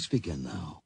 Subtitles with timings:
[0.00, 0.80] Let's begin now.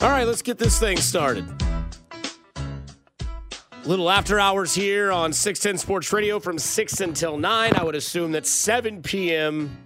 [0.00, 1.44] All right, let's get this thing started.
[3.84, 7.74] Little after hours here on 610 Sports Radio from 6 until 9.
[7.76, 9.76] I would assume that 7 p.m.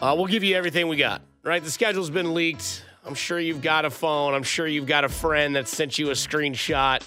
[0.00, 1.62] Uh, we'll give you everything we got, right?
[1.62, 2.84] The schedule's been leaked.
[3.08, 4.34] I'm sure you've got a phone.
[4.34, 7.02] I'm sure you've got a friend that sent you a screenshot.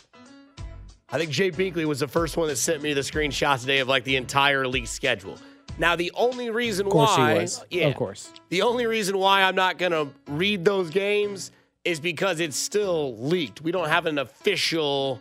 [1.12, 3.88] I think Jay Binkley was the first one that sent me the screenshot today of
[3.88, 5.38] like the entire league schedule.
[5.78, 7.66] Now, the only reason Of course why, he was.
[7.70, 8.32] yeah, Of course.
[8.50, 11.52] the only reason why I'm not going to read those games
[11.86, 13.62] is because it's still leaked.
[13.62, 15.20] We don't have an official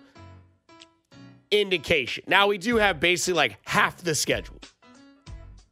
[1.50, 2.24] indication.
[2.26, 4.56] Now, we do have basically like half the schedule.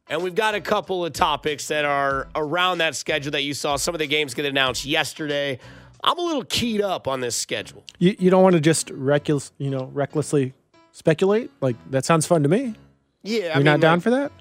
[0.09, 3.75] And we've got a couple of topics that are around that schedule that you saw.
[3.75, 5.59] Some of the games get announced yesterday.
[6.03, 7.83] I'm a little keyed up on this schedule.
[7.99, 10.53] You, you don't want to just reckless, you know, recklessly
[10.93, 11.51] speculate?
[11.61, 12.73] Like, that sounds fun to me.
[13.21, 14.31] Yeah, You're not down for that?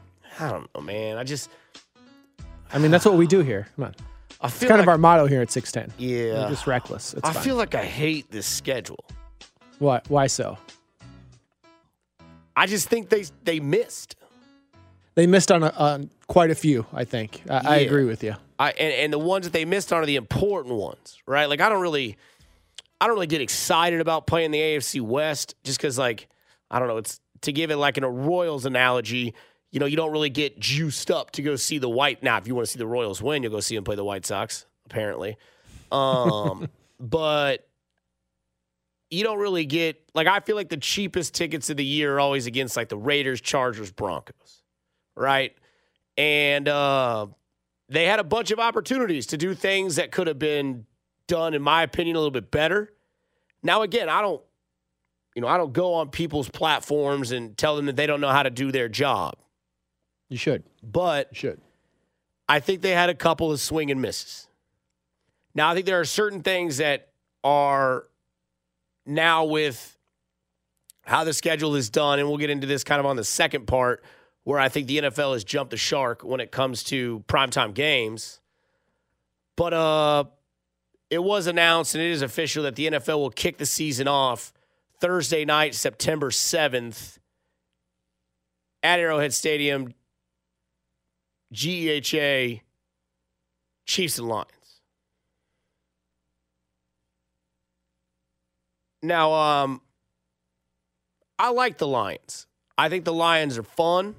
[0.40, 1.18] I don't know, man.
[1.18, 1.50] I just
[2.72, 3.66] I mean, that's what we do here.
[3.76, 3.94] Come on.
[4.40, 5.92] I It's feel kind like, of our motto here at 610.
[5.98, 6.44] yeah.
[6.44, 7.12] We're just reckless.
[7.14, 7.42] It's I fine.
[7.42, 9.04] feel like I hate this schedule.
[9.80, 10.56] Why, why so?
[12.56, 14.16] I just think they they missed.
[15.18, 17.42] They missed on, a, on quite a few, I think.
[17.50, 18.36] I, I agree with you.
[18.56, 21.48] I and, and the ones that they missed on are the important ones, right?
[21.48, 22.16] Like I don't really
[23.00, 26.28] I don't really get excited about playing the AFC West just because like
[26.70, 29.34] I don't know, it's to give it like in a Royals analogy,
[29.72, 32.46] you know, you don't really get juiced up to go see the white now if
[32.46, 34.66] you want to see the Royals win, you'll go see them play the White Sox,
[34.86, 35.36] apparently.
[35.90, 36.68] Um
[37.00, 37.66] but
[39.10, 42.20] you don't really get like I feel like the cheapest tickets of the year are
[42.20, 44.57] always against like the Raiders, Chargers, Broncos,
[45.18, 45.54] right?
[46.16, 47.26] And uh
[47.88, 50.84] they had a bunch of opportunities to do things that could have been
[51.26, 52.92] done, in my opinion, a little bit better.
[53.62, 54.42] Now, again, I don't,
[55.34, 58.28] you know, I don't go on people's platforms and tell them that they don't know
[58.28, 59.36] how to do their job.
[60.28, 60.64] You should.
[60.82, 61.60] But You should.
[62.46, 64.48] I think they had a couple of swing and misses.
[65.54, 67.08] Now, I think there are certain things that
[67.42, 68.04] are
[69.06, 69.96] now with
[71.04, 73.66] how the schedule is done, and we'll get into this kind of on the second
[73.66, 74.04] part,
[74.44, 78.40] where I think the NFL has jumped the shark when it comes to primetime games.
[79.56, 80.24] But uh,
[81.10, 84.52] it was announced and it is official that the NFL will kick the season off
[85.00, 87.18] Thursday night, September 7th
[88.82, 89.92] at Arrowhead Stadium,
[91.52, 92.60] GEHA,
[93.86, 94.48] Chiefs and Lions.
[99.02, 99.80] Now, um,
[101.38, 102.46] I like the Lions.
[102.76, 104.14] I think the Lions are fun.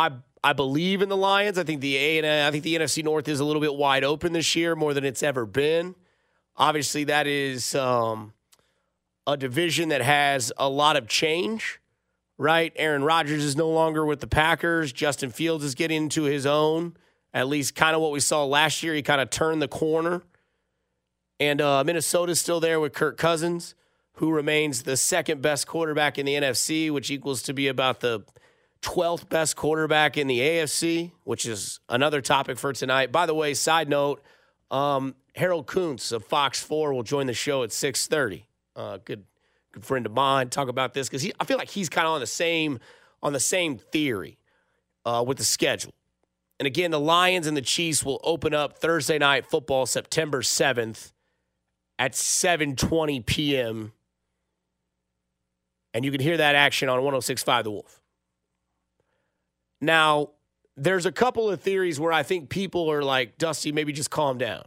[0.00, 0.10] I
[0.42, 1.58] I believe in the Lions.
[1.58, 4.04] I think the A and I think the NFC North is a little bit wide
[4.04, 5.94] open this year, more than it's ever been.
[6.56, 8.32] Obviously, that is um,
[9.26, 11.80] a division that has a lot of change.
[12.38, 14.94] Right, Aaron Rodgers is no longer with the Packers.
[14.94, 16.96] Justin Fields is getting into his own.
[17.34, 18.94] At least, kind of what we saw last year.
[18.94, 20.22] He kind of turned the corner.
[21.38, 23.74] And uh, Minnesota's still there with Kirk Cousins,
[24.14, 28.24] who remains the second best quarterback in the NFC, which equals to be about the
[28.82, 33.12] 12th best quarterback in the AFC, which is another topic for tonight.
[33.12, 34.22] By the way, side note,
[34.70, 38.44] um, Harold Kuntz of Fox 4 will join the show at 6:30.
[38.74, 39.24] Uh, good
[39.72, 42.20] good friend of mine talk about this because I feel like he's kind of on
[42.20, 42.80] the same
[43.22, 44.38] on the same theory
[45.04, 45.92] uh, with the schedule.
[46.58, 51.12] And again, the Lions and the Chiefs will open up Thursday night football September 7th
[51.98, 53.92] at 7:20 p.m.
[55.92, 57.99] And you can hear that action on 106.5 The Wolf.
[59.80, 60.30] Now,
[60.76, 64.38] there's a couple of theories where I think people are like, Dusty, maybe just calm
[64.38, 64.64] down.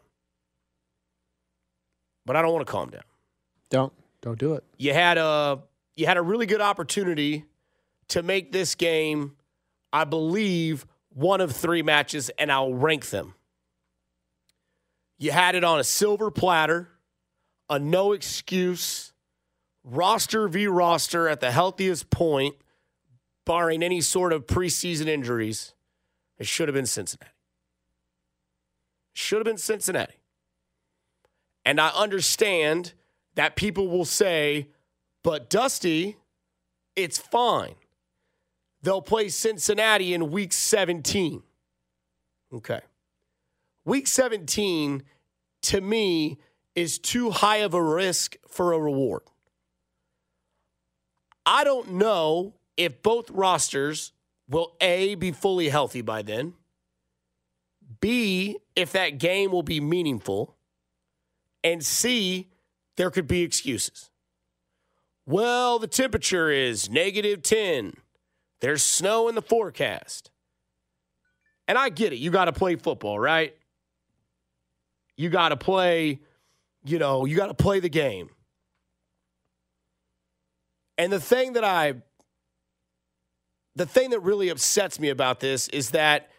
[2.25, 3.03] But I don't want to calm down.
[3.69, 3.94] Don't.
[4.22, 4.63] Don't do it.
[4.78, 5.59] You had a
[5.96, 7.44] you had a really good opportunity
[8.07, 9.35] to make this game,
[9.91, 13.35] I believe, one of three matches, and I'll rank them.
[15.18, 16.90] You had it on a silver platter,
[17.69, 19.13] a no excuse,
[19.83, 22.56] roster v roster at the healthiest point,
[23.45, 25.74] barring any sort of preseason injuries.
[26.38, 27.31] It should have been Cincinnati.
[29.13, 30.16] Should have been Cincinnati.
[31.66, 32.94] And I understand
[33.36, 34.69] that people will say,
[35.24, 36.18] but Dusty,
[36.95, 37.75] it's fine.
[38.81, 41.42] They'll play Cincinnati in week 17.
[42.54, 42.81] Okay.
[43.86, 45.04] Week 17,
[45.63, 46.38] to me,
[46.75, 49.24] is too high of a risk for a reward.
[51.45, 54.13] I don't know if both rosters
[54.49, 56.53] will A, be fully healthy by then,
[57.99, 60.57] B, if that game will be meaningful,
[61.63, 62.49] And C,
[62.97, 64.09] there could be excuses.
[65.25, 67.93] Well, the temperature is negative 10.
[68.59, 70.29] There's snow in the forecast.
[71.67, 72.17] And I get it.
[72.17, 73.55] You got to play football, right?
[75.15, 76.19] You got to play,
[76.83, 78.29] you know, you got to play the game.
[80.97, 81.95] And the thing that I
[83.75, 86.29] the thing that really upsets me about this is that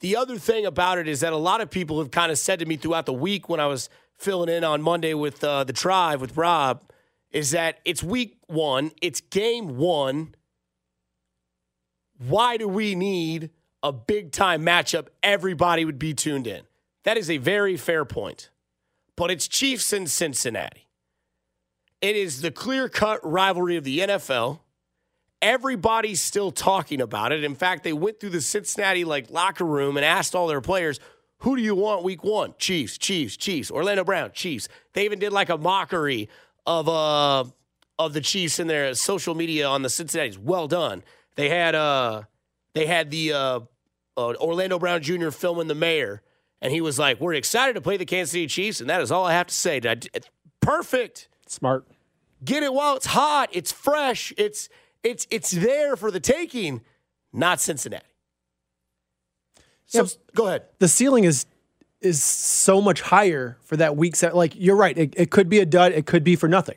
[0.00, 2.58] the other thing about it is that a lot of people have kind of said
[2.58, 3.88] to me throughout the week when I was
[4.18, 6.82] filling in on Monday with uh, the Tribe with Rob
[7.30, 10.34] is that it's week one, it's game one.
[12.18, 13.50] Why do we need
[13.82, 15.08] a big time matchup?
[15.22, 16.62] Everybody would be tuned in.
[17.02, 18.50] That is a very fair point.
[19.16, 20.86] But it's Chiefs and Cincinnati.
[22.00, 24.60] It is the clear cut rivalry of the NFL.
[25.44, 27.44] Everybody's still talking about it.
[27.44, 30.98] In fact, they went through the Cincinnati like locker room and asked all their players,
[31.40, 33.70] "Who do you want week 1?" Chiefs, Chiefs, Chiefs.
[33.70, 34.68] Orlando Brown, Chiefs.
[34.94, 36.30] They even did like a mockery
[36.64, 37.44] of uh
[37.98, 40.38] of the Chiefs in their social media on the Cincinnati's.
[40.38, 41.02] Well done.
[41.36, 42.22] They had uh
[42.72, 43.60] they had the uh,
[44.16, 45.28] uh Orlando Brown Jr.
[45.28, 46.22] filming the mayor
[46.62, 49.12] and he was like, "We're excited to play the Kansas City Chiefs and that is
[49.12, 49.78] all I have to say."
[50.60, 51.28] Perfect.
[51.46, 51.86] Smart.
[52.42, 53.50] Get it while it's hot.
[53.52, 54.32] It's fresh.
[54.38, 54.70] It's
[55.04, 56.80] it's it's there for the taking,
[57.32, 58.04] not Cincinnati.
[59.86, 60.62] So go ahead.
[60.78, 61.46] the ceiling is
[62.00, 64.34] is so much higher for that week set.
[64.34, 66.76] Like you're right, it, it could be a dud, it could be for nothing,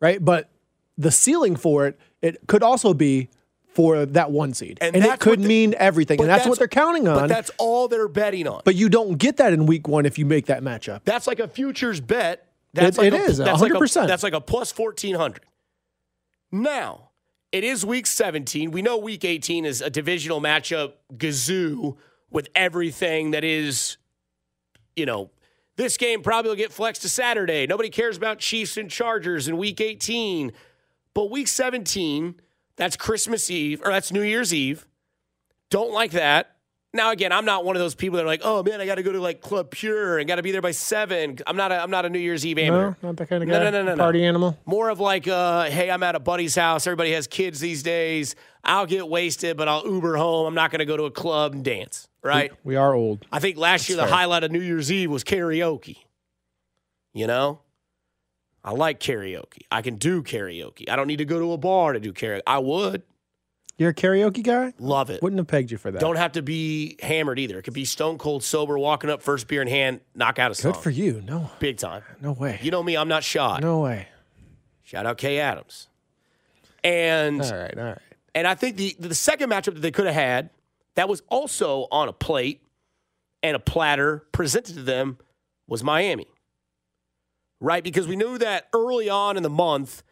[0.00, 0.24] right?
[0.24, 0.48] But
[0.96, 3.28] the ceiling for it, it could also be
[3.68, 6.58] for that one seed, And and, it could the- mean everything, and that's, that's- what
[6.58, 7.20] they're counting on.
[7.20, 8.62] But that's all they're betting on.
[8.64, 11.02] But you don't get that in week one if you make that matchup.
[11.04, 12.44] That's like a futures bet.
[12.72, 14.06] That's It- like it a, is, That's like a, 100%.
[14.08, 15.42] that's like a plus fourteen hundred.
[16.50, 17.07] Now
[17.52, 18.70] it is week seventeen.
[18.70, 21.96] We know week eighteen is a divisional matchup, gazoo
[22.30, 23.96] with everything that is,
[24.96, 25.30] you know,
[25.76, 27.66] this game probably will get flexed to Saturday.
[27.66, 30.52] Nobody cares about Chiefs and Chargers in week eighteen,
[31.14, 32.34] but week seventeen,
[32.76, 34.86] that's Christmas Eve or that's New Year's Eve.
[35.70, 36.57] Don't like that.
[36.98, 38.96] Now again, I'm not one of those people that are like, oh man, I got
[38.96, 41.38] to go to like Club Pure and got to be there by seven.
[41.46, 41.70] I'm not.
[41.70, 42.96] A, I'm not a New Year's Eve amateur.
[43.00, 43.56] No, not that kind of guy.
[43.56, 44.02] no, no, no, no.
[44.02, 44.58] Party animal.
[44.66, 46.88] More of like, uh, hey, I'm at a buddy's house.
[46.88, 48.34] Everybody has kids these days.
[48.64, 50.48] I'll get wasted, but I'll Uber home.
[50.48, 52.08] I'm not going to go to a club and dance.
[52.20, 52.52] Right?
[52.64, 53.24] We are old.
[53.30, 54.12] I think last year the fair.
[54.12, 55.98] highlight of New Year's Eve was karaoke.
[57.14, 57.60] You know,
[58.64, 59.60] I like karaoke.
[59.70, 60.88] I can do karaoke.
[60.90, 62.42] I don't need to go to a bar to do karaoke.
[62.44, 63.04] I would
[63.78, 64.74] You're a karaoke guy.
[64.80, 65.22] love it.
[65.22, 66.00] Wouldn't have pegged you for that.
[66.00, 67.58] Don't have to be hammered either.
[67.58, 70.54] It could be stone cold sober, walking up, first beer in hand, knock out a
[70.56, 70.72] song.
[70.72, 71.22] Good for you.
[71.24, 72.02] No, Big time.
[72.20, 72.58] no way.
[72.60, 73.60] You know me, I'm not shy.
[73.62, 74.08] No way.
[74.82, 75.86] Shout out Kay Adams.
[76.82, 77.98] And All right, all right.
[78.34, 80.50] and I think the the second matchup that they could have had
[80.96, 82.62] that was also on a plate
[83.42, 85.18] and a platter presented to them
[85.68, 86.26] was Miami.
[87.60, 87.82] Right?
[87.84, 90.02] Because we knew that early on in the month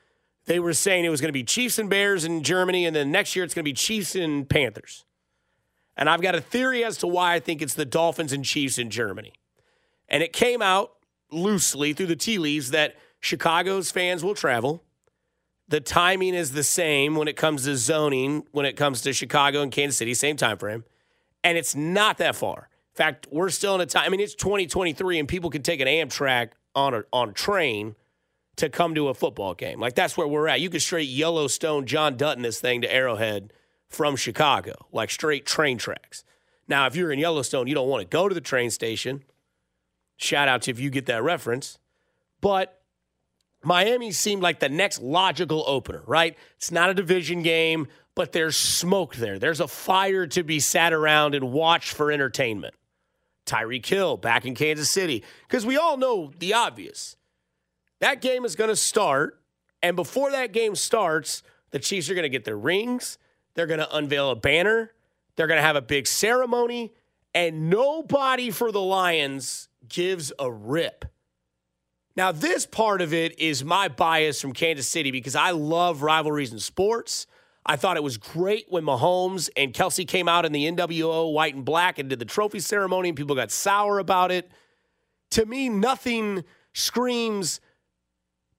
[0.47, 3.11] they were saying it was going to be Chiefs and Bears in Germany and then
[3.11, 5.05] next year it's going to be Chiefs and Panthers.
[5.97, 8.79] And I've got a theory as to why I think it's the Dolphins and Chiefs
[8.79, 9.33] in Germany.
[10.09, 10.93] And it came out
[11.33, 14.85] loosely through the tea leaves that Chicago's fans will travel.
[15.69, 19.63] The timing is the same when it comes to zoning, when it comes to Chicago
[19.63, 20.85] and Kansas City, same time frame.
[21.43, 22.69] And it's not that far.
[22.95, 24.05] In fact, we're still in a time.
[24.05, 27.97] I mean, it's 2023, and people can take an Amtrak on a on a train
[28.57, 29.81] to come to a football game.
[29.81, 30.61] Like that's where we're at.
[30.61, 33.53] You could straight Yellowstone John Dutton this thing to Arrowhead
[33.89, 36.25] from Chicago, like straight train tracks.
[36.69, 39.23] Now, if you're in Yellowstone, you don't want to go to the train station.
[40.17, 41.79] Shout out to if you get that reference.
[42.41, 42.81] But
[43.63, 46.37] Miami seemed like the next logical opener, right?
[46.57, 49.39] It's not a division game, but there's smoke there.
[49.39, 52.75] There's a fire to be sat around and watched for entertainment.
[53.45, 55.23] Tyreek Hill back in Kansas City.
[55.49, 57.17] Because we all know the obvious.
[58.01, 59.41] That game is going to start.
[59.83, 63.19] And before that game starts, the Chiefs are going to get their rings.
[63.55, 64.93] They're going to unveil a banner.
[65.37, 66.93] They're going to have a big ceremony.
[67.35, 71.05] And nobody for the Lions gives a rip.
[72.17, 76.51] Now, this part of it is my bias from Kansas City because I love rivalries
[76.51, 77.27] in sports.
[77.67, 81.55] I thought it was great when Mahomes and Kelsey came out in the NWO white
[81.55, 84.51] and black and did the trophy ceremony and people got sour about it.
[85.33, 87.61] To me, nothing screams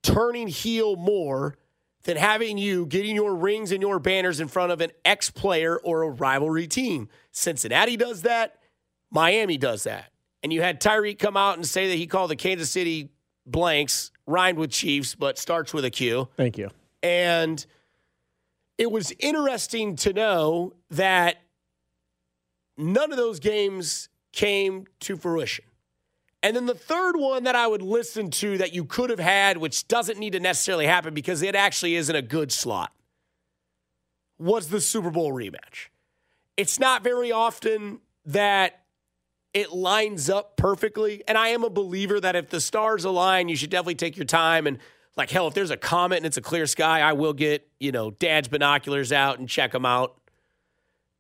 [0.04, 1.56] turning heel more
[2.04, 5.78] than having you getting your rings and your banners in front of an ex player
[5.78, 7.10] or a rivalry team.
[7.32, 8.58] Cincinnati does that,
[9.12, 10.12] Miami does that.
[10.44, 13.10] And you had Tyreek come out and say that he called the Kansas City
[13.46, 16.30] blanks, rhymed with Chiefs, but starts with a Q.
[16.38, 16.70] Thank you.
[17.04, 17.66] And
[18.78, 21.38] it was interesting to know that
[22.78, 25.66] none of those games came to fruition.
[26.44, 29.58] And then the third one that I would listen to that you could have had,
[29.58, 32.94] which doesn't need to necessarily happen because it actually isn't a good slot,
[34.38, 35.88] was the Super Bowl rematch.
[36.56, 38.84] It's not very often that
[39.54, 41.24] it lines up perfectly.
[41.28, 44.26] And I am a believer that if the stars align, you should definitely take your
[44.26, 44.68] time.
[44.68, 44.78] And
[45.16, 47.92] like, hell, if there's a comet and it's a clear sky, I will get, you
[47.92, 50.16] know, dad's binoculars out and check them out.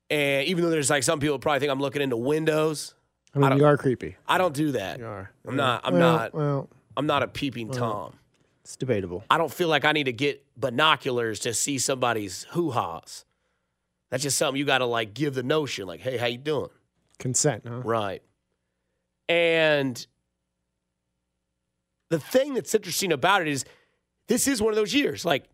[0.10, 2.94] And even though there's like some people probably think I'm looking into windows,
[3.36, 4.16] I mean, don't- you are creepy.
[4.28, 5.00] I don't do that.
[5.00, 5.32] You are.
[5.48, 5.82] I'm not.
[5.84, 6.34] I'm Well, not.
[6.34, 8.14] Well, I'm not a peeping tom.
[8.64, 9.24] it's debatable.
[9.30, 13.26] I don't feel like I need to get binoculars to see somebody's hoo ha's.
[14.10, 16.70] That's just something you got to like give the notion, like, hey, how you doing?
[17.20, 17.82] Consent, huh?
[17.84, 18.22] Right.
[19.30, 20.06] And
[22.10, 23.66] the thing that's interesting about it is
[24.28, 25.26] this is one of those years.
[25.26, 25.46] Like,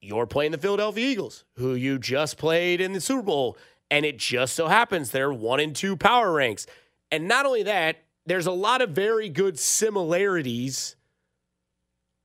[0.00, 3.56] you're playing the Philadelphia Eagles, who you just played in the Super Bowl.
[3.90, 6.66] And it just so happens they're one and two power ranks.
[7.10, 10.96] And not only that, there's a lot of very good similarities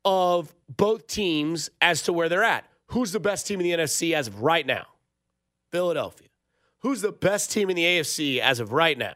[0.04, 2.66] of both teams as to where they're at.
[2.88, 4.86] Who's the best team in the NFC as of right now?
[5.72, 6.28] Philadelphia.
[6.80, 9.14] Who's the best team in the AFC as of right now?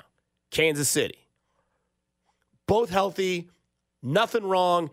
[0.52, 1.28] Kansas City.
[2.66, 3.50] Both healthy,
[4.02, 4.90] nothing wrong,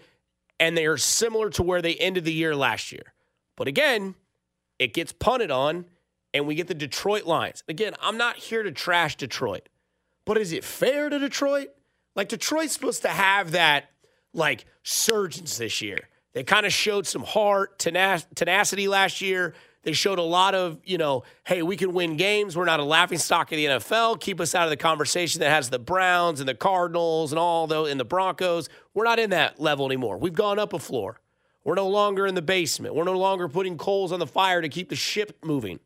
[0.58, 3.14] and they are similar to where they ended the year last year.
[3.56, 4.16] But again,
[4.78, 5.86] it gets punted on,
[6.34, 7.62] and we get the Detroit Lions.
[7.68, 9.68] Again, I'm not here to trash Detroit,
[10.26, 11.68] but is it fair to Detroit?
[12.16, 13.90] Like, Detroit's supposed to have that,
[14.34, 16.08] like, surgeons this year.
[16.32, 19.54] They kind of showed some heart, tenac- tenacity last year.
[19.84, 22.56] They showed a lot of, you know, hey, we can win games.
[22.56, 24.18] We're not a laughing stock of the NFL.
[24.20, 27.66] Keep us out of the conversation that has the Browns and the Cardinals and all
[27.66, 28.68] those and the Broncos.
[28.94, 30.18] We're not in that level anymore.
[30.18, 31.20] We've gone up a floor.
[31.62, 32.94] We're no longer in the basement.
[32.94, 35.78] We're no longer putting coals on the fire to keep the ship moving.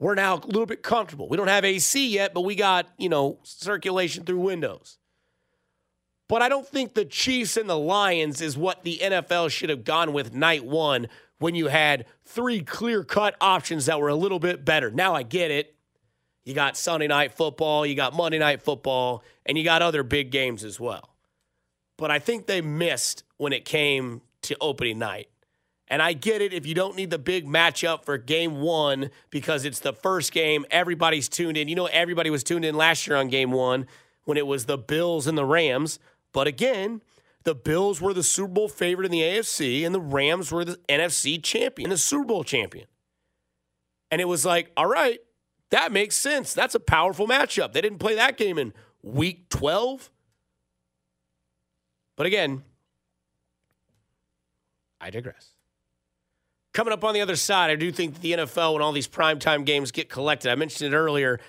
[0.00, 1.28] We're now a little bit comfortable.
[1.28, 4.98] We don't have AC yet, but we got, you know, circulation through windows.
[6.26, 9.84] But I don't think the Chiefs and the Lions is what the NFL should have
[9.84, 14.38] gone with night one when you had three clear cut options that were a little
[14.38, 14.90] bit better.
[14.90, 15.74] Now I get it.
[16.44, 20.30] You got Sunday night football, you got Monday night football, and you got other big
[20.30, 21.14] games as well.
[21.98, 25.29] But I think they missed when it came to opening night.
[25.90, 29.64] And I get it if you don't need the big matchup for game one because
[29.64, 31.66] it's the first game, everybody's tuned in.
[31.66, 33.88] You know, everybody was tuned in last year on game one
[34.24, 35.98] when it was the Bills and the Rams.
[36.32, 37.02] But again,
[37.42, 40.78] the Bills were the Super Bowl favorite in the AFC, and the Rams were the
[40.88, 42.86] NFC champion, the Super Bowl champion.
[44.12, 45.18] And it was like, all right,
[45.70, 46.54] that makes sense.
[46.54, 47.72] That's a powerful matchup.
[47.72, 50.08] They didn't play that game in week 12.
[52.16, 52.62] But again,
[55.00, 55.50] I digress.
[56.72, 59.64] Coming up on the other side, I do think the NFL, when all these primetime
[59.64, 61.40] games get collected, I mentioned it earlier,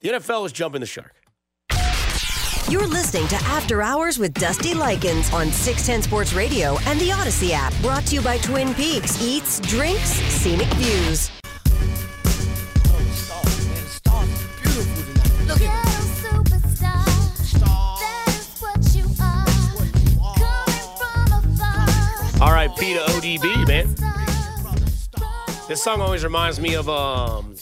[0.00, 1.14] the NFL is jumping the shark.
[2.68, 7.52] You're listening to After Hours with Dusty Likens on 610 Sports Radio and the Odyssey
[7.52, 7.74] app.
[7.80, 11.30] Brought to you by Twin Peaks Eats, Drinks, Scenic Views.
[15.46, 15.90] Ghetto
[16.22, 17.04] superstar.
[18.00, 19.46] That is what you are.
[20.36, 22.48] Coming from afar.
[22.48, 22.94] R.I.P.
[22.94, 24.15] to ODB, man.
[25.68, 27.56] This song always reminds me of um,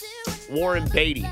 [0.51, 1.25] Warren Beatty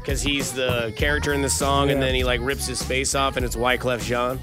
[0.00, 3.36] because he's the character in the song, and then he like rips his face off,
[3.36, 4.40] and it's Wyclef Jean.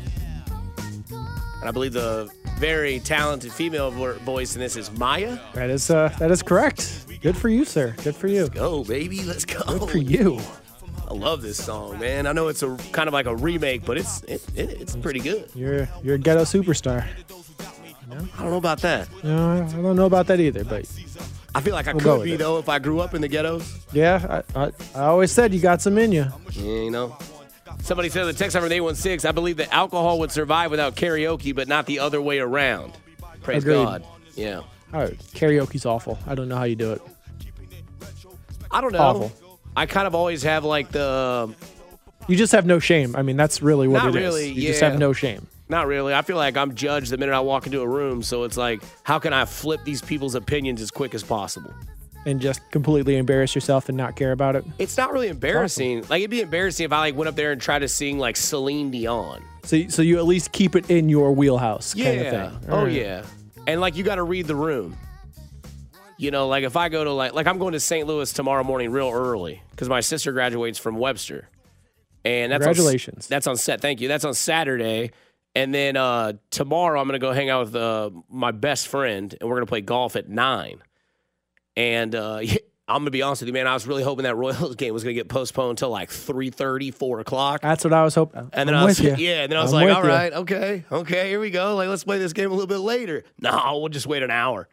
[1.60, 5.42] And I believe the very talented female vo- voice in this is Mýa.
[5.54, 7.06] That is uh, that is correct.
[7.22, 7.96] Good for you, sir.
[8.04, 8.48] Good for you.
[8.48, 9.62] Go, baby, let's go.
[9.80, 10.40] Good for you.
[11.10, 12.28] I love this song, man.
[12.28, 15.20] I know it's a kind of like a remake, but it's it, it, it's pretty
[15.20, 15.50] good.
[15.54, 17.06] You're you're a ghetto superstar.
[18.12, 19.08] I don't know about that.
[19.24, 20.86] No, I don't know about that either, but
[21.54, 22.38] I feel like I We'll could be it.
[22.38, 23.80] though if I grew up in the ghettos.
[23.94, 26.26] yeah, I, I, I always said you got some in you.
[26.52, 27.18] Yeah, you know.
[27.82, 31.54] Somebody said in the text number 816, I believe that alcohol would survive without karaoke,
[31.56, 32.94] but not the other way around.
[33.44, 33.76] Praise Agreed.
[33.84, 34.06] God.
[34.36, 34.62] Yeah.
[34.94, 36.18] All right, karaoke's awful.
[36.26, 37.02] I don't know how you do it.
[38.72, 39.00] I don't know.
[39.00, 39.32] Awful.
[39.76, 41.56] I kind of always have like the um,
[42.28, 43.16] You just have no shame.
[43.16, 44.22] I mean, that's really what Not it is.
[44.24, 45.48] really, You just have no shame.
[45.70, 46.14] Not really.
[46.14, 48.82] I feel like I'm judged the minute I walk into a room, so it's like
[49.04, 51.74] how can I flip these people's opinions as quick as possible?
[52.28, 54.66] And just completely embarrass yourself and not care about it.
[54.80, 56.06] It's not really embarrassing.
[56.10, 58.36] Like it'd be embarrassing if I like went up there and tried to sing like
[58.36, 59.44] Celine Dion.
[59.64, 62.22] So, so you at least keep it in your wheelhouse, kind Yeah.
[62.46, 62.70] of thing.
[62.72, 62.92] Oh right.
[62.92, 63.26] yeah.
[63.68, 64.98] And like you got to read the room.
[66.18, 68.08] You know, like if I go to like like I'm going to St.
[68.08, 71.50] Louis tomorrow morning real early because my sister graduates from Webster,
[72.24, 73.26] and that's Congratulations.
[73.26, 73.82] On, that's on set.
[73.82, 74.08] Thank you.
[74.08, 75.12] That's on Saturday,
[75.56, 79.50] and then uh, tomorrow I'm gonna go hang out with uh, my best friend, and
[79.50, 80.82] we're gonna play golf at nine.
[81.78, 82.42] And uh,
[82.88, 83.66] I'm gonna be honest with you, man.
[83.66, 87.20] I was really hoping that Royals game was gonna get postponed until like 3:30, 4
[87.22, 87.62] o'clock.
[87.62, 88.50] That's what I was hoping.
[88.54, 90.40] And then I'm I was yeah, and then I was I'm like, all right, you.
[90.40, 91.76] okay, okay, here we go.
[91.76, 93.24] Like let's play this game a little bit later.
[93.40, 94.68] No, we'll just wait an hour.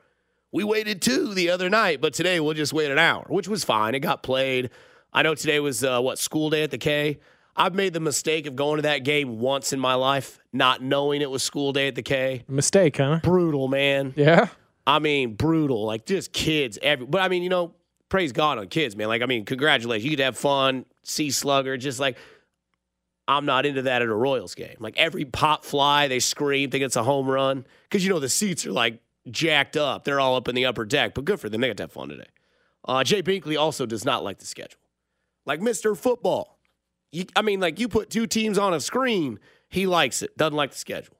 [0.50, 3.64] We waited two the other night, but today we'll just wait an hour, which was
[3.64, 3.94] fine.
[3.94, 4.68] It got played.
[5.10, 7.20] I know today was uh, what school day at the K.
[7.56, 11.20] I've made the mistake of going to that game once in my life, not knowing
[11.20, 12.44] it was school day at the K.
[12.48, 13.20] Mistake, huh?
[13.22, 14.14] Brutal, man.
[14.16, 14.48] Yeah.
[14.86, 15.84] I mean, brutal.
[15.84, 16.78] Like just kids.
[16.82, 17.74] Every, but I mean, you know,
[18.08, 19.08] praise God on kids, man.
[19.08, 20.04] Like I mean, congratulations.
[20.04, 21.76] You get to have fun, see slugger.
[21.76, 22.16] Just like
[23.28, 24.76] I'm not into that at a Royals game.
[24.80, 28.28] Like every pop fly, they scream, think it's a home run because you know the
[28.28, 30.04] seats are like jacked up.
[30.04, 31.14] They're all up in the upper deck.
[31.14, 31.60] But good for them.
[31.60, 32.26] They got to have fun today.
[32.84, 34.80] Uh, Jay Binkley also does not like the schedule.
[35.46, 35.96] Like Mr.
[35.96, 36.51] Football.
[37.12, 39.38] You, I mean, like you put two teams on a screen,
[39.68, 40.36] he likes it.
[40.36, 41.14] Doesn't like the schedule.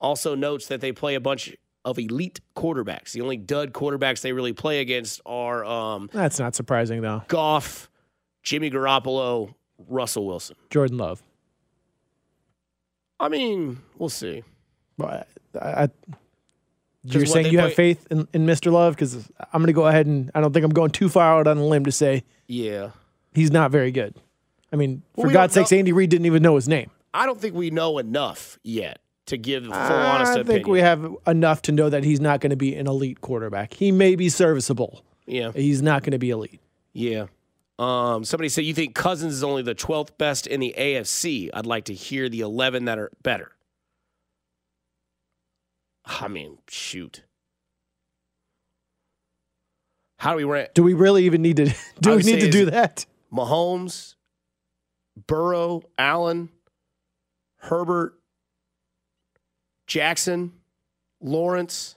[0.00, 1.54] Also notes that they play a bunch
[1.84, 3.12] of elite quarterbacks.
[3.12, 7.22] The only dud quarterbacks they really play against are um, That's not surprising though.
[7.28, 7.88] Goff,
[8.42, 9.54] Jimmy Garoppolo,
[9.88, 10.56] Russell Wilson.
[10.70, 11.22] Jordan Love.
[13.18, 14.42] I mean, we'll see.
[14.96, 15.28] But
[15.60, 15.88] I, I,
[17.04, 18.72] you're saying you have faith in, in Mr.
[18.72, 21.38] Love because I'm going to go ahead and I don't think I'm going too far
[21.38, 22.90] out on a limb to say Yeah.
[23.34, 24.14] he's not very good.
[24.72, 26.90] I mean, Well, for God's sakes, know- Andy Reid didn't even know his name.
[27.12, 30.50] I don't think we know enough yet to give full honest opinion.
[30.50, 33.20] I think we have enough to know that he's not going to be an elite
[33.20, 33.74] quarterback.
[33.74, 35.04] He may be serviceable.
[35.26, 35.50] Yeah.
[35.52, 36.60] He's not going to be elite.
[36.92, 37.26] Yeah.
[37.80, 41.48] Um, somebody said you think Cousins is only the 12th best in the AFC.
[41.54, 43.52] I'd like to hear the 11 that are better.
[46.04, 47.22] I mean, shoot.
[50.18, 50.70] How do we rank?
[50.74, 51.74] Do we really even need to?
[52.00, 53.06] Do we need to do that?
[53.32, 54.16] Mahomes,
[55.26, 56.48] Burrow, Allen,
[57.56, 58.14] Herbert,
[59.86, 60.52] Jackson,
[61.20, 61.96] Lawrence,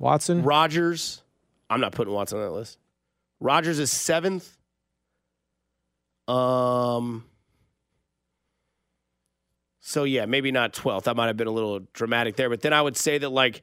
[0.00, 0.42] Watson.
[0.42, 1.22] Rodgers.
[1.68, 2.78] I'm not putting Watson on that list.
[3.38, 4.56] Rodgers is seventh.
[6.26, 7.24] Um.
[9.80, 11.04] So yeah, maybe not twelfth.
[11.04, 13.62] That might have been a little dramatic there, but then I would say that like,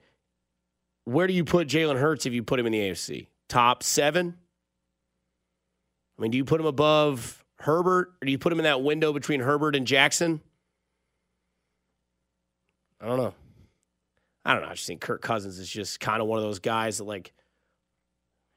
[1.05, 3.27] where do you put Jalen Hurts if you put him in the AFC?
[3.47, 4.37] Top seven.
[6.17, 8.81] I mean, do you put him above Herbert, or do you put him in that
[8.81, 10.41] window between Herbert and Jackson?
[13.01, 13.33] I don't know.
[14.43, 14.69] I don't know.
[14.69, 17.33] I just think Kirk Cousins is just kind of one of those guys that like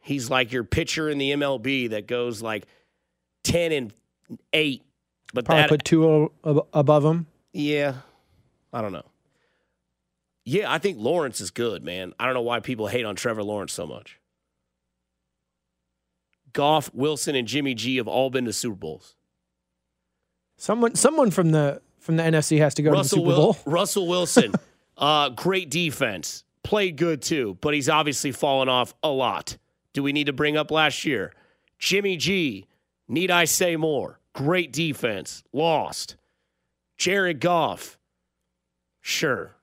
[0.00, 2.66] he's like your pitcher in the MLB that goes like
[3.42, 3.92] ten and
[4.52, 4.82] eight,
[5.34, 7.26] but Probably that put two above him.
[7.52, 7.94] yeah,
[8.72, 9.04] I don't know.
[10.44, 12.14] Yeah, I think Lawrence is good, man.
[12.18, 14.19] I don't know why people hate on Trevor Lawrence so much.
[16.52, 19.14] Goff, Wilson, and Jimmy G have all been to Super Bowls.
[20.56, 23.52] Someone, someone from the from the NFC has to go Russell, to the Super Wil-
[23.54, 23.56] Bowl.
[23.72, 24.54] Russell Wilson,
[24.96, 29.56] uh, great defense, played good too, but he's obviously fallen off a lot.
[29.92, 31.32] Do we need to bring up last year?
[31.78, 32.66] Jimmy G,
[33.08, 34.20] need I say more?
[34.34, 36.16] Great defense, lost.
[36.96, 37.98] Jared Goff,
[39.00, 39.56] sure.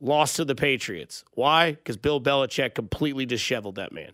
[0.00, 1.24] Lost to the Patriots.
[1.34, 1.72] Why?
[1.72, 4.12] Because Bill Belichick completely disheveled that man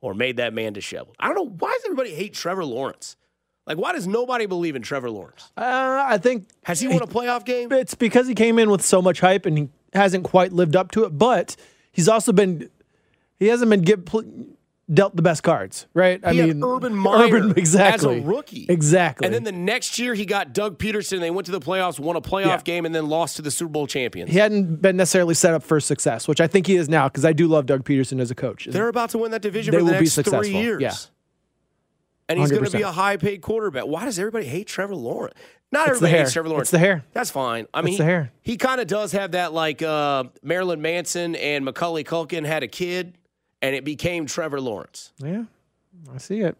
[0.00, 1.16] or made that man disheveled.
[1.20, 1.56] I don't know.
[1.58, 3.16] Why does everybody hate Trevor Lawrence?
[3.66, 5.52] Like, why does nobody believe in Trevor Lawrence?
[5.56, 7.70] Uh, I think Has he won a playoff game?
[7.72, 10.90] it's because he came in with so much hype and he hasn't quite lived up
[10.92, 11.10] to it.
[11.10, 11.54] But
[11.92, 12.68] he's also been
[13.38, 14.08] he hasn't been get,
[14.92, 16.20] dealt the best cards, right?
[16.24, 18.66] I He mean, Urban Meyer Urban, exactly as a rookie.
[18.68, 19.24] exactly.
[19.26, 21.20] And then the next year, he got Doug Pederson.
[21.20, 22.60] They went to the playoffs, won a playoff Yeah.
[22.62, 24.30] game, and then lost to the Super Bowl champions.
[24.30, 27.24] he hadn't been necessarily set up for success, which I think he is now because
[27.24, 28.66] I do love Doug Pederson as a coach.
[28.70, 30.80] They're about to win that division They for the will be next three successful, years.
[30.82, 30.94] yeah.
[32.28, 33.86] And he's going to be a high paid quarterback.
[33.86, 35.34] Why does everybody hate Trevor Lawrence?
[35.72, 36.64] Not It's everybody hates Trevor Lawrence.
[36.66, 37.04] It's the hair.
[37.12, 37.66] That's fine.
[37.74, 38.32] I mean, It's the hair.
[38.42, 42.68] he kind of does have that like uh, Marilyn Manson and Macaulay Culkin had a
[42.68, 43.14] kid,
[43.62, 45.12] and it became Trevor Lawrence.
[45.18, 45.44] yeah,
[46.14, 46.56] I see it.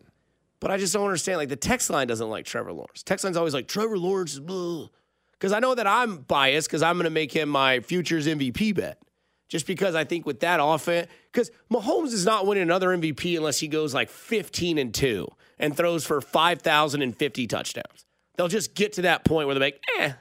[0.60, 1.38] But I just don't understand.
[1.38, 3.02] Like the text line doesn't like Trevor Lawrence.
[3.02, 7.04] Text line's always like Trevor Lawrence because I know that I'm biased because I'm going
[7.04, 9.00] to make him my futures MVP bet.
[9.48, 13.58] Just because I think with that offense, because Mahomes is not winning another MVP unless
[13.58, 15.26] he goes like 15 and two
[15.58, 18.04] and throws for 5,050 touchdowns.
[18.36, 20.12] They'll just get to that point where they're like, eh.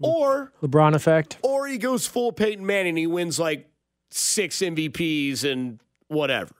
[0.00, 1.38] Or LeBron effect.
[1.42, 3.68] or he goes full Peyton Manning, he wins like
[4.10, 6.54] six MVPs and whatever.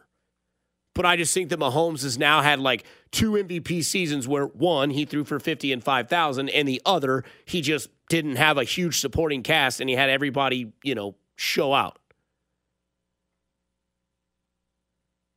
[0.94, 4.90] But I just think that Mahomes has now had like two MVP seasons where one,
[4.90, 9.00] he threw for 50 and 5,000, and the other, he just didn't have a huge
[9.00, 11.98] supporting cast and he had everybody, you know, show out.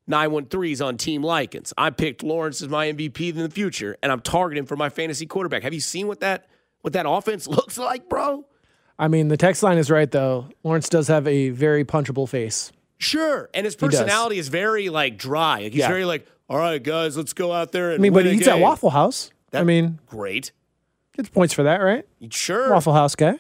[0.09, 1.73] 913s on Team Likens.
[1.77, 5.25] I picked Lawrence as my MVP in the future, and I'm targeting for my fantasy
[5.25, 5.63] quarterback.
[5.63, 6.47] Have you seen what that
[6.81, 8.45] what that offense looks like, bro?
[8.97, 10.49] I mean, the text line is right though.
[10.63, 12.71] Lawrence does have a very punchable face.
[12.99, 15.61] Sure, and his personality is very like dry.
[15.61, 15.87] Like, he's Yeah.
[15.87, 18.47] very like, all right, guys, let's go out there and I mean, but he eats
[18.47, 18.59] at.
[18.59, 19.31] Waffle House.
[19.51, 20.51] That, I mean, Great.
[21.15, 22.05] gets points for that, right?
[22.29, 22.71] Sure.
[22.71, 23.39] Waffle House guy.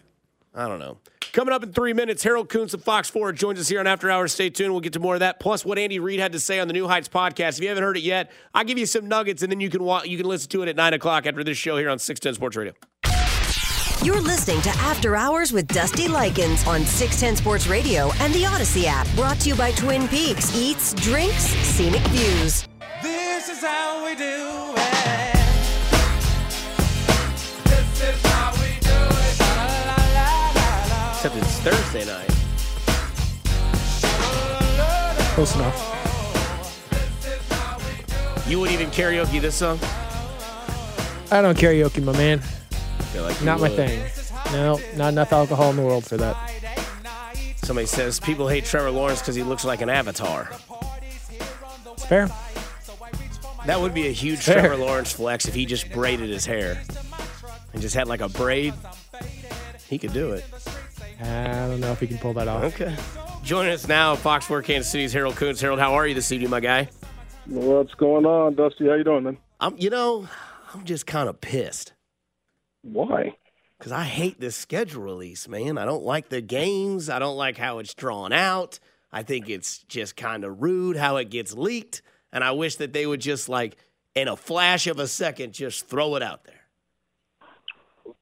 [0.55, 0.97] I don't know.
[1.33, 4.09] Coming up in three minutes, Harold Kuntz of Fox 4 joins us here on After
[4.09, 4.31] Hours.
[4.31, 4.71] Stay tuned.
[4.71, 5.39] We'll get to more of that.
[5.39, 7.57] Plus, what Andy Reid had to say on the New Heights podcast.
[7.57, 9.83] If you haven't heard it yet, I'll give you some nuggets, and then you can
[9.83, 12.33] wa- you can listen to it at 9 o'clock after this show here on 610
[12.33, 12.73] Sports Radio.
[14.01, 18.87] You're listening to After Hours with Dusty Likens on 610 Sports Radio and the Odyssey
[18.87, 19.05] app.
[19.13, 22.65] Brought to you by Twin Peaks Eats, Drinks, Scenic Views.
[23.03, 25.35] This is how we do it.
[27.65, 29.39] This is how we do it.
[29.41, 31.11] La, la, la, la, la.
[31.15, 32.31] Except it's Thursday night.
[35.35, 35.77] Close enough.
[38.47, 39.77] You wouldn't even karaoke this song?
[41.31, 42.41] I don't karaoke, my man.
[43.09, 44.03] I feel like you Not my thing.
[44.51, 46.35] No, not enough alcohol in the world for that.
[47.55, 50.51] Somebody says people hate Trevor Lawrence because he looks like an avatar.
[51.93, 52.29] It's fair.
[53.65, 54.61] That would be a huge Fair.
[54.61, 56.83] Trevor Lawrence flex if he just braided his hair
[57.73, 58.75] and just had like a braid.
[59.87, 60.45] He could do it.
[61.19, 62.63] I don't know if he can pull that off.
[62.63, 62.95] Okay.
[63.43, 65.61] Joining us now, Fox 4 Kansas City's Harold Kuntz.
[65.61, 66.89] Harold, how are you this evening, my guy?
[67.47, 68.87] What's going on, Dusty?
[68.87, 69.37] How you doing, man?
[69.59, 70.27] I'm, you know,
[70.75, 71.93] I'm just kind of pissed
[72.83, 73.35] Why?
[73.79, 75.77] because I hate this schedule release, man.
[75.77, 77.09] I don't like the games.
[77.09, 78.77] I don't like how it's drawn out.
[79.11, 82.01] I think it's just kind of rude how it gets leaked.
[82.31, 83.77] And I wish that they would just like,
[84.15, 86.55] in a flash of a second, just throw it out there.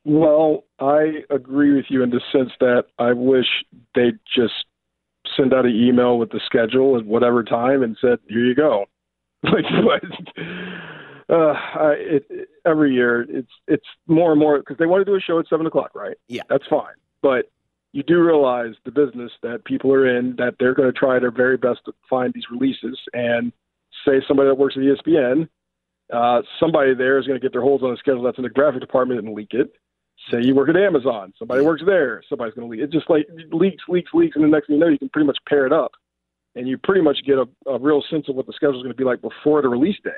[0.05, 3.47] Well, I agree with you in the sense that I wish
[3.95, 4.53] they'd just
[5.35, 8.85] send out an email with the schedule at whatever time and said, "Here you go."
[9.43, 10.03] Like, what?
[11.29, 15.05] Uh, I, it, it, every year it's it's more and more because they want to
[15.05, 16.17] do a show at seven o'clock, right?
[16.27, 16.43] Yeah.
[16.49, 16.95] that's fine.
[17.21, 17.49] But
[17.93, 21.31] you do realize the business that people are in that they're going to try their
[21.31, 23.51] very best to find these releases and
[24.05, 25.47] say somebody that works at ESPN,
[26.13, 28.49] uh, somebody there is going to get their holds on the schedule that's in the
[28.49, 29.73] graphic department and leak it.
[30.31, 32.91] Say you work at Amazon, somebody works there, somebody's going to leak it.
[32.91, 35.37] Just like leaks, leaks, leaks, and the next thing you know, you can pretty much
[35.47, 35.91] pair it up,
[36.55, 38.93] and you pretty much get a, a real sense of what the schedule is going
[38.93, 40.11] to be like before the release day.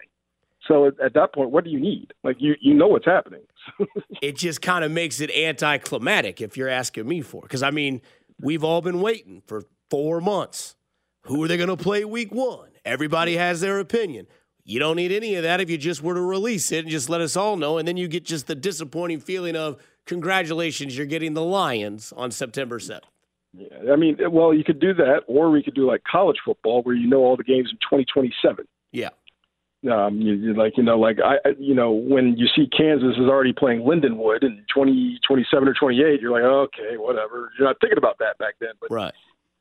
[0.67, 2.13] So at, at that point, what do you need?
[2.24, 3.41] Like you, you know what's happening.
[4.22, 7.41] it just kind of makes it anticlimactic if you're asking me for.
[7.41, 8.02] Because I mean,
[8.39, 10.76] we've all been waiting for four months.
[11.24, 12.69] Who are they going to play week one?
[12.86, 14.28] Everybody has their opinion.
[14.63, 17.10] You don't need any of that if you just were to release it and just
[17.10, 21.08] let us all know, and then you get just the disappointing feeling of congratulations, you're
[21.08, 23.02] getting the Lions on September 7th.
[23.54, 26.84] Yeah, I mean, well, you could do that, or we could do like college football,
[26.84, 28.65] where you know all the games in 2027.
[28.91, 29.10] Yeah.
[29.89, 33.28] Um, you, you like you know, like I, you know, when you see Kansas is
[33.30, 37.50] already playing Lindenwood in 2027 or 28, you're like, okay, whatever.
[37.58, 39.13] You're not thinking about that back then, but Right.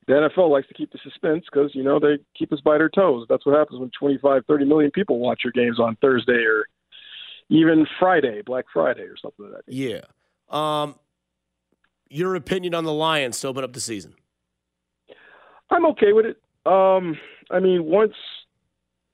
[0.09, 2.89] the NFL likes to keep the suspense because you know they keep us by their
[2.89, 3.27] toes.
[3.29, 6.67] That's what happens when 25, 30 million people watch your games on Thursday or
[7.49, 9.73] even Friday, Black Friday or something like that.
[9.73, 10.01] Yeah.
[10.51, 10.97] Um,
[12.11, 14.15] your opinion on the Lions to open up the season?
[15.71, 16.39] I'm okay with it.
[16.67, 17.17] Um,
[17.51, 18.15] I mean, once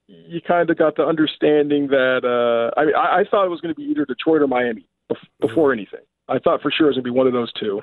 [0.07, 3.61] you kind of got the understanding that, uh, I mean, I, I thought it was
[3.61, 6.01] going to be either Detroit or Miami bef- before anything.
[6.29, 7.81] I thought for sure it was going to be one of those two,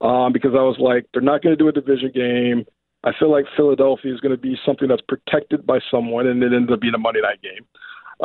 [0.00, 2.64] um, because I was like, they're not going to do a division game.
[3.04, 6.52] I feel like Philadelphia is going to be something that's protected by someone, and it
[6.52, 7.66] ended up being a Monday night game.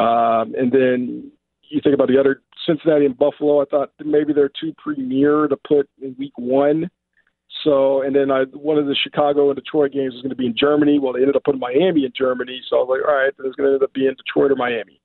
[0.02, 1.32] Um, and then
[1.70, 3.62] you think about the other Cincinnati and Buffalo.
[3.62, 6.90] I thought maybe they're too premier to put in week one.
[7.66, 10.46] So, and then I, one of the Chicago and Detroit games was going to be
[10.46, 11.00] in Germany.
[11.00, 12.62] Well, they ended up putting Miami in Germany.
[12.70, 15.02] So I was like, all right, it's going to end up being Detroit or Miami.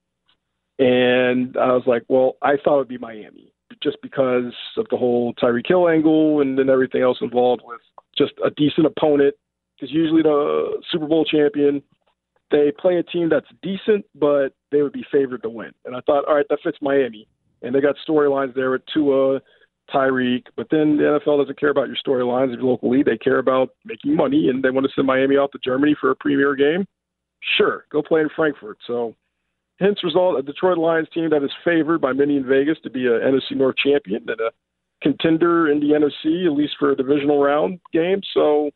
[0.78, 4.96] And I was like, well, I thought it would be Miami just because of the
[4.96, 7.80] whole Tyreek Hill angle and then everything else involved with
[8.16, 9.34] just a decent opponent.
[9.74, 11.82] Because usually the Super Bowl champion,
[12.50, 15.72] they play a team that's decent, but they would be favored to win.
[15.86, 17.26] And I thought, all right, that fits Miami.
[17.62, 19.40] And they got storylines there with Tua,
[19.94, 23.06] Tyreek, but then the NFL doesn't care about your storylines of your local league.
[23.06, 26.10] They care about making money, and they want to send Miami off to Germany for
[26.10, 26.86] a premier game.
[27.56, 28.78] Sure, go play in Frankfurt.
[28.86, 29.14] So,
[29.78, 33.06] hence result, a Detroit Lions team that is favored by many in Vegas to be
[33.06, 34.50] a NFC North champion and a
[35.02, 38.20] contender in the NFC, at least for a divisional round game.
[38.34, 38.70] So,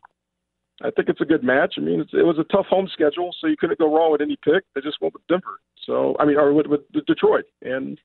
[0.83, 1.75] I think it's a good match.
[1.79, 4.37] I mean, it was a tough home schedule, so you couldn't go wrong with any
[4.45, 4.65] pick.
[4.75, 5.61] They just went with Denver.
[5.87, 8.01] So, I mean, or with, with Detroit, and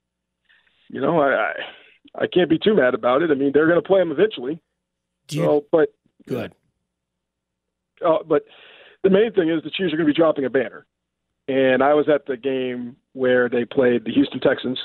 [0.89, 1.51] you know, I, I
[2.15, 3.31] I can't be too mad about it.
[3.31, 4.61] I mean, they're going to play them eventually.
[5.27, 5.93] Do you, So, but
[6.27, 6.53] good.
[8.05, 8.45] uh, but
[9.03, 10.85] the main thing is the Chiefs are going to be dropping a banner.
[11.47, 14.79] And I was at the game where they played the Houston Texans,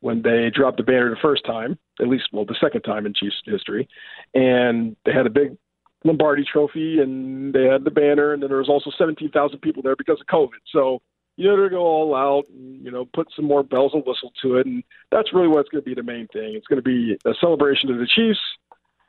[0.00, 3.14] when they dropped the banner the first time, at least well the second time in
[3.14, 3.88] Chiefs history,
[4.34, 5.56] and they had a big
[6.04, 9.96] Lombardi Trophy and they had the banner, and then there was also 17,000 people there
[9.96, 10.60] because of COVID.
[10.72, 11.02] So
[11.40, 14.32] you know to go all out, and, you know, put some more bells and whistles
[14.42, 16.52] to it, and that's really what's going to be the main thing.
[16.54, 18.38] It's going to be a celebration of the Chiefs,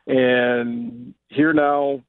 [0.08, 2.02] and here now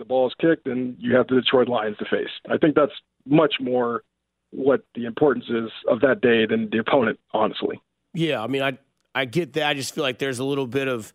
[0.00, 2.30] the ball is kicked, and you have the Detroit Lions to face.
[2.50, 2.92] I think that's
[3.26, 4.02] much more
[4.50, 7.80] what the importance is of that day than the opponent, honestly.
[8.12, 8.78] Yeah, I mean, I
[9.14, 9.68] I get that.
[9.68, 11.12] I just feel like there's a little bit of,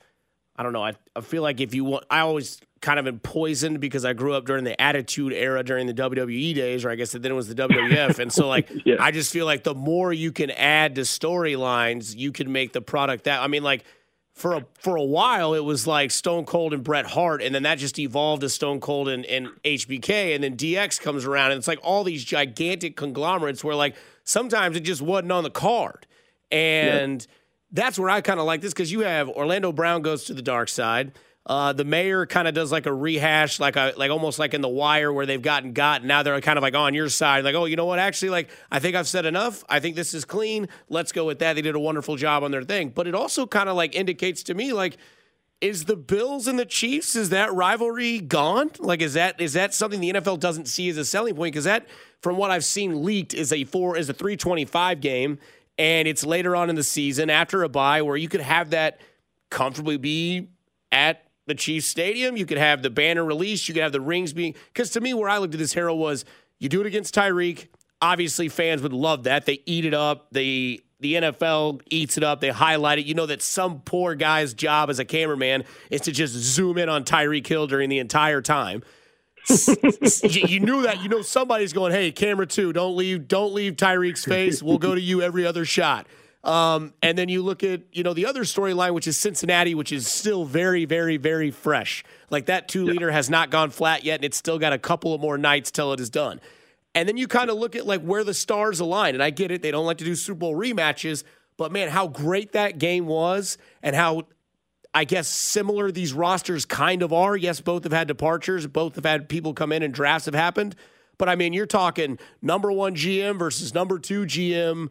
[0.56, 0.84] I don't know.
[0.84, 4.34] I, I feel like if you want, I always kind of poisoned because I grew
[4.34, 7.36] up during the Attitude Era during the WWE days, or I guess that then it
[7.36, 8.96] was the WWF, and so like Yeah.
[9.00, 12.82] I just feel like the more you can add to storylines, you can make the
[12.82, 13.42] product that.
[13.42, 13.84] I mean, like
[14.34, 17.64] for a for a while it was like Stone Cold and Bret Hart, and then
[17.64, 21.58] that just evolved to Stone Cold and, and HBK, and then DX comes around, and
[21.58, 26.08] it's like all these gigantic conglomerates where like sometimes it just wasn't on the card,
[26.52, 27.26] and
[27.72, 30.42] that's where I kind of like this because you have Orlando Brown goes to the
[30.42, 31.12] dark side.
[31.46, 34.62] Uh, the mayor kind of does like a rehash, like a like almost like in
[34.62, 36.04] the wire where they've gotten got.
[36.04, 37.98] Now they're kind of like on your side, like, oh, you know what?
[37.98, 39.64] Actually, like I think I've said enough.
[39.68, 40.68] I think this is clean.
[40.90, 41.54] Let's go with that.
[41.54, 42.90] They did a wonderful job on their thing.
[42.90, 44.98] But it also kind of like indicates to me like
[45.62, 48.72] is the Bills and the Chiefs is that rivalry gone?
[48.80, 51.54] Like is that is that something the NFL doesn't see as a selling point?
[51.54, 51.88] Because that,
[52.22, 55.40] from what I've seen leaked, is a four is a three twenty five game,
[55.78, 59.02] and it's later on in the season after a bye where you could have that
[59.50, 60.48] comfortably be
[60.92, 62.38] at the Chiefs Stadium.
[62.38, 63.68] You could have the banner released.
[63.68, 65.94] You could have the rings being because to me, where I looked at this hero
[65.94, 66.24] was
[66.60, 67.68] you do it against Tyreek.
[68.02, 69.46] Obviously, fans would love that.
[69.46, 70.28] They eat it up.
[70.32, 72.42] They the NFL eats it up.
[72.42, 73.06] They highlight it.
[73.06, 76.90] You know that some poor guy's job as a cameraman is to just zoom in
[76.90, 78.84] on Tyreek Hill during the entire time.
[79.50, 81.02] you, you knew that.
[81.02, 84.62] You know somebody's going, "Hey, camera two, don't leave, don't leave Tyreek's face.
[84.62, 86.08] We'll go to you every other shot."
[86.44, 89.92] Um, and then you look at you know the other storyline, which is Cincinnati, which
[89.92, 92.04] is still very, very, very fresh.
[92.30, 95.14] Like that two liter has not gone flat yet, and it's still got a couple
[95.14, 96.40] of more nights till it is done.
[96.96, 99.52] And then you kind of look at like where the stars align, and I get
[99.52, 101.24] it; they don't like to do Super Bowl rematches,
[101.58, 104.24] but man, how great that game was, and how
[104.94, 107.36] I guess similar these rosters kind of are.
[107.36, 110.76] Yes, both have had departures, both have had people come in and drafts have happened.
[111.18, 114.90] But I mean, you're talking number one GM versus number two GM,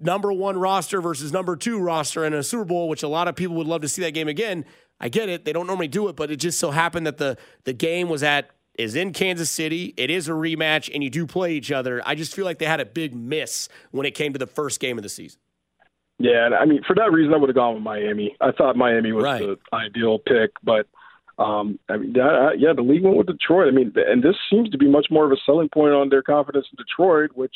[0.00, 3.36] number one roster versus number two roster in a Super Bowl, which a lot of
[3.36, 4.64] people would love to see that game again.
[5.00, 7.36] I get it; they don't normally do it, but it just so happened that the
[7.64, 9.94] the game was at is in Kansas City.
[9.96, 12.00] It is a rematch, and you do play each other.
[12.06, 14.80] I just feel like they had a big miss when it came to the first
[14.80, 15.40] game of the season.
[16.18, 18.36] Yeah, and I mean for that reason, I would have gone with Miami.
[18.40, 19.40] I thought Miami was Right.
[19.40, 20.86] the ideal pick, but
[21.38, 23.68] um, I mean, that, yeah, the league went with Detroit.
[23.68, 26.22] I mean, and this seems to be much more of a selling point on their
[26.22, 27.54] confidence in Detroit, which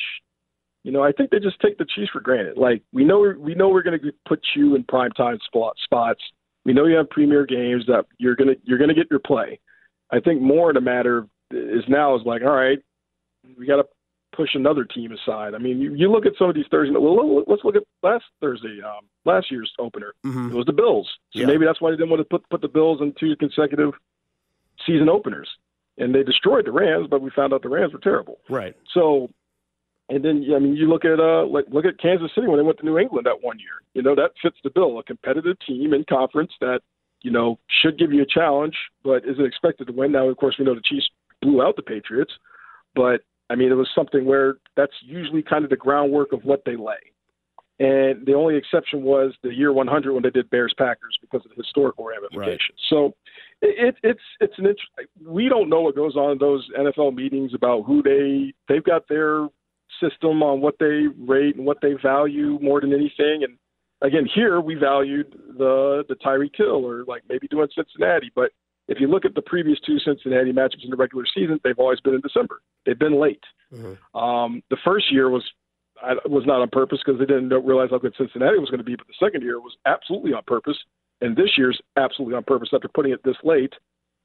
[0.84, 2.56] you know I think they just take the Chiefs for granted.
[2.56, 6.20] Like we know we know we're going to put you in prime time spot, spots.
[6.64, 9.58] We know you have premier games that you're gonna you're gonna get your play.
[10.10, 12.78] I think more the matter is now is like, all right,
[13.58, 13.84] we got to
[14.36, 15.54] push another team aside.
[15.54, 16.94] I mean, you, you look at some of these Thursday.
[16.96, 20.14] Well, let's look at last Thursday, um, last year's opener.
[20.24, 21.06] mhm It was the Bills.
[21.32, 21.46] So Yeah.
[21.46, 23.92] maybe that's why they didn't want to put put the Bills in two consecutive
[24.86, 25.48] season openers,
[25.98, 27.08] and they destroyed the Rams.
[27.10, 28.38] But we found out the Rams were terrible.
[28.48, 28.74] Right.
[28.94, 29.28] So,
[30.08, 32.64] and then I mean, you look at uh, like look at Kansas City when they
[32.64, 33.82] went to New England that one year.
[33.94, 34.98] You know that fits the bill.
[34.98, 36.80] A competitive team in conference that
[37.22, 40.12] you know should give you a challenge, but isn't expected to win.
[40.12, 41.08] Now, of course, we know the Chiefs
[41.40, 42.32] blew out the Patriots,
[42.94, 46.62] but I mean, it was something where that's usually kind of the groundwork of what
[46.64, 47.12] they lay.
[47.78, 51.50] And the only exception was the year 100 when they did Bears Packers because of
[51.50, 52.78] the historical ramifications.
[52.88, 53.14] So
[53.60, 54.78] it, it's it's an int-
[55.26, 59.08] we don't know what goes on in those NFL meetings about who they they've got
[59.08, 59.48] their
[60.00, 63.44] system on what they rate and what they value more than anything.
[63.44, 63.56] And
[64.00, 68.52] again, here we valued the the Tyreek Hill or like maybe doing Cincinnati, but
[68.88, 72.00] if you look at the previous two Cincinnati matchups in the regular season, they've always
[72.00, 72.60] been in December.
[72.84, 73.42] They've been late.
[74.14, 75.44] Um, the first year was
[76.02, 78.84] I, was not on purpose because they didn't realize how good Cincinnati was going to
[78.84, 80.76] be, but the second year was absolutely on purpose,
[81.20, 83.72] and this year's absolutely on purpose after putting it this late.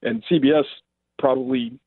[0.02, 0.66] And CBS
[1.20, 1.80] probably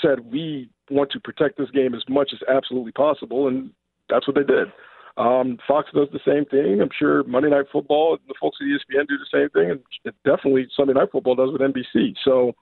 [0.00, 3.70] said we want to protect this game as much as absolutely possible, and
[4.08, 4.68] that's what they did.
[5.16, 6.80] Um, Fox does the same thing.
[6.80, 9.80] I'm sure Monday Night Football, and the folks at ESPN do the same thing, and
[10.04, 12.14] it definitely Sunday Night Football does with NBC.
[12.24, 12.52] So,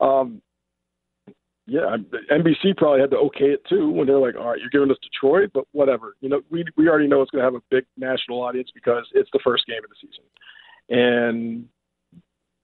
[0.00, 0.40] um,
[1.66, 1.96] yeah,
[2.30, 4.98] NBC probably had to okay it too when they're like, "All right, you're giving us
[5.02, 7.84] Detroit, but whatever." You know, we we already know it's going to have a big
[7.98, 10.24] national audience because it's the first game of the season,
[10.88, 11.68] and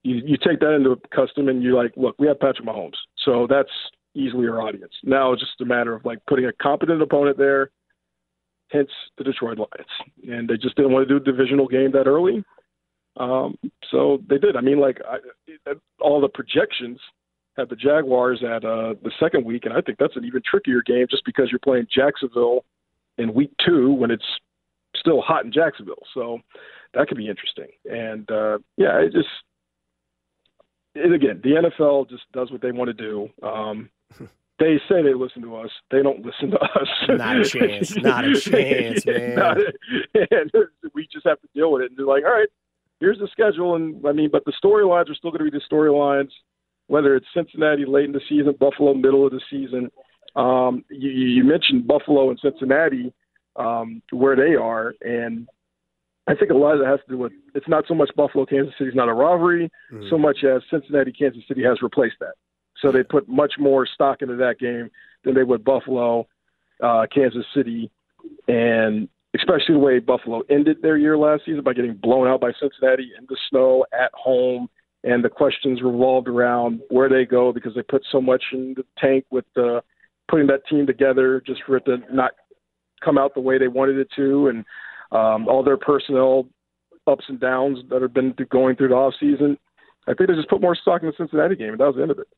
[0.03, 3.46] you you take that into custom, and you're like, "Look, we have Patrick Mahomes, so
[3.46, 3.70] that's
[4.14, 7.70] easily our audience." Now it's just a matter of like putting a competent opponent there
[8.70, 10.29] hence the Detroit Lions.
[10.29, 12.42] And they just didn't want to do a divisional game that early.
[13.16, 13.59] Um,
[13.90, 14.57] so they did.
[14.57, 16.99] I mean, like I, all the projections
[17.57, 20.83] had the Jaguars at uh, the second week, and I think that's an even trickier
[20.83, 22.64] game just because you're playing Jacksonville
[23.18, 24.25] in week two when it's
[24.96, 26.03] still hot in Jacksonville.
[26.14, 26.38] So
[26.94, 27.68] that could be interesting.
[27.85, 29.29] And uh, yeah, it just
[30.94, 33.29] and again, the NFL just does what they want to do.
[33.42, 33.90] Um,
[34.59, 35.70] they say they listen to us.
[35.90, 36.88] They don't listen to us.
[37.09, 37.96] Not a chance.
[37.96, 39.35] Not a chance, man.
[39.37, 39.59] Not
[40.94, 42.49] we just have to deal with it and be like, all right,
[43.01, 43.77] here's the schedule.
[43.77, 46.31] And I mean, but the storylines are still going to be the storylines,
[46.87, 49.90] whether it's Cincinnati late in the season, Buffalo middle of the season.
[50.37, 53.12] Um, you, you mentioned Buffalo and Cincinnati,
[53.57, 55.49] um, where they are, and
[56.29, 58.46] I think a lot of that has to do with it's not so much Buffalo
[58.46, 59.68] Kansas City is not a rivalry,
[60.09, 62.35] so much as Cincinnati Kansas City has replaced that.
[62.81, 64.90] So they put much more stock into that game
[65.25, 66.27] than they would Buffalo,
[66.83, 67.90] uh, Kansas City,
[68.49, 72.53] and especially the way Buffalo ended their year last season by getting blown out by
[72.61, 74.69] Cincinnati in the snow at home.
[75.03, 78.85] And the questions revolved around where they go because they put so much in the
[78.99, 79.81] tank with uh,
[80.29, 82.33] putting that team together just for it to not
[83.03, 84.64] come out the way they wanted it to, and
[85.11, 86.47] um, all their personnel
[87.07, 89.59] ups and downs that have been going through the off season.
[90.07, 92.03] I think they just put more stock in the Cincinnati game, and that was the
[92.03, 92.29] end of it.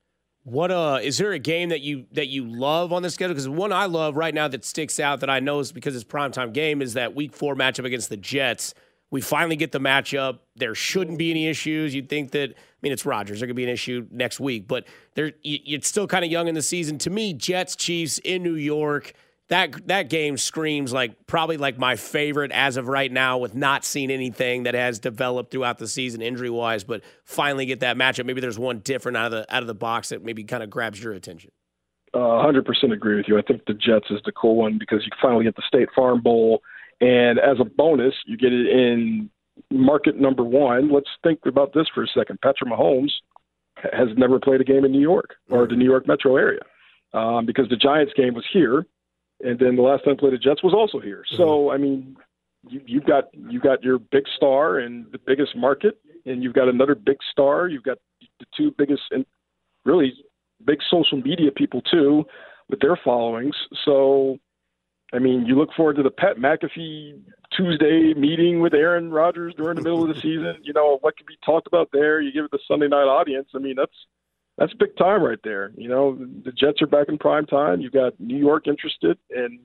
[0.44, 3.35] What uh is there a game that you that you love on the schedule?
[3.35, 6.05] Because one I love right now that sticks out that I know is because it's
[6.05, 8.74] primetime game is that week four matchup against the Jets.
[9.11, 10.38] We finally get the matchup.
[10.57, 11.94] There shouldn't be any issues.
[11.94, 13.38] You'd think that I mean it's Rodgers.
[13.38, 16.55] There could be an issue next week, but there it's still kind of young in
[16.57, 16.98] the season.
[16.98, 19.12] To me, Jets Chiefs in New York.
[19.52, 23.84] That that game screams like probably like my favorite as of right now, with not
[23.84, 26.84] seeing anything that has developed throughout the season injury wise.
[26.84, 28.24] But finally get that matchup.
[28.24, 30.70] Maybe there's one different out of the out of the box that maybe kind of
[30.70, 31.50] grabs your attention.
[32.14, 33.38] Uh, 100% agree with you.
[33.38, 36.22] I think the Jets is the cool one because you finally get the State Farm
[36.22, 36.62] Bowl,
[37.02, 39.28] and as a bonus, you get it in
[39.70, 40.90] market number one.
[40.90, 42.40] Let's think about this for a second.
[42.40, 43.10] Patrick Mahomes
[43.76, 46.60] has never played a game in New York or the New York metro area
[47.12, 48.86] um, because the Giants game was here,
[49.42, 51.24] and then the last time played the Jets was also here.
[51.37, 51.74] So mm-hmm.
[51.74, 52.16] I mean,
[52.68, 56.68] you, you've got you got your big star in the biggest market, and you've got
[56.68, 57.68] another big star.
[57.68, 57.98] You've got
[58.40, 59.26] the two biggest and
[59.85, 60.12] really
[60.64, 62.24] big social media people too
[62.68, 63.57] with their followings.
[63.85, 64.38] So,
[65.12, 67.20] I mean, you look forward to the Pat McAfee
[67.57, 70.57] Tuesday meeting with Aaron Rodgers during the middle of the season.
[70.62, 72.20] You know what could be talked about there.
[72.20, 73.48] You give it the Sunday night audience.
[73.55, 73.92] I mean, that's
[74.58, 75.72] that's big time right there.
[75.76, 77.80] You know, the Jets are back in prime time.
[77.80, 79.60] You've got New York interested, and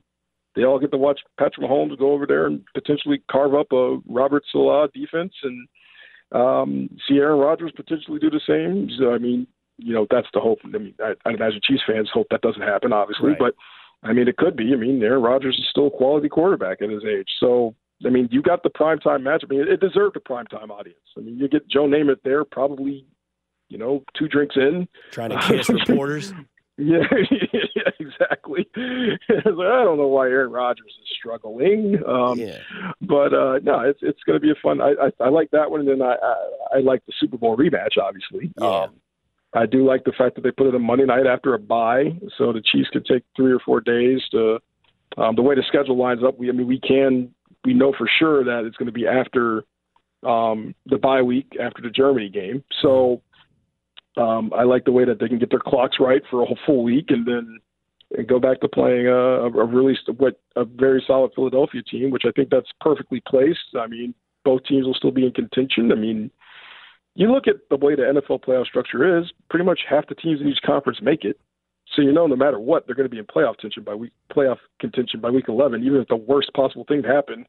[0.56, 3.97] they all get to watch Patrick Mahomes go over there and potentially carve up a
[4.08, 5.67] Robert Saleh defense and
[6.32, 8.89] um, see Aaron Rodgers potentially do the same.
[9.00, 9.45] So, I mean,
[9.78, 10.60] you know, that's the hope.
[10.63, 13.39] I mean, I, I imagine Chiefs fans hope that doesn't happen, obviously, Right.
[13.39, 13.54] but
[14.04, 14.73] I mean, it could be.
[14.73, 17.28] I mean, Aaron Rodgers is still a quality quarterback at his age.
[17.39, 19.43] So, I mean, you got the primetime match.
[19.43, 21.00] I mean, it, it deserved a primetime audience.
[21.17, 23.06] I mean, you get Joe Namath there, probably,
[23.69, 24.88] you know, two drinks in.
[25.12, 26.34] Trying to kiss reporters.
[26.77, 26.99] Yeah,
[27.32, 28.67] yeah exactly.
[28.75, 31.97] I don't know why Aaron Rodgers is struggling.
[32.08, 32.60] Um, Yeah.
[33.01, 34.80] but uh, no, it's it's going to be a fun.
[34.82, 37.58] I, I I like that one, and then I I, I like the Super Bowl
[37.58, 37.97] rematch.
[38.01, 38.84] Obviously, Yeah.
[38.84, 38.95] um,
[39.53, 42.13] I do like the fact that they put it on Monday night after a bye,
[42.38, 44.60] so the Chiefs could take three or four days to.
[45.17, 47.34] Um, the way the schedule lines up, we I mean we can
[47.65, 49.63] we know for sure that it's going to be after
[50.23, 52.63] um, the bye week after the Germany game.
[52.82, 53.21] So
[54.17, 56.60] um, I like the way that they can get their clocks right for a whole
[56.65, 57.60] full week, and then
[58.15, 62.23] and go back to playing a, a really what a very solid Philadelphia team, which
[62.25, 63.75] I think that's perfectly placed.
[63.77, 64.13] I mean,
[64.45, 65.91] both teams will still be in contention.
[65.91, 66.32] I mean,
[67.15, 70.39] you look at the way the NFL playoff structure is, pretty much half the teams
[70.39, 71.39] in each conference make it.
[71.95, 74.13] So you know, no matter what, they're going to be in playoff contention by week
[74.34, 75.84] playoff contention by week eleven.
[75.84, 77.45] Even if the worst possible thing happened,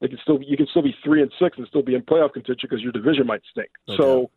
[0.00, 2.32] they can still you can still be three and six and still be in playoff
[2.32, 3.68] contention because your division might stink.
[3.88, 4.30] No so.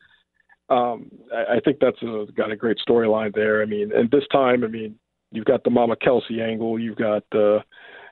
[0.70, 3.62] Um, I, I think that's a, got a great storyline there.
[3.62, 4.96] I mean, and this time, I mean,
[5.32, 7.64] you've got the Mama Kelce angle, you've got the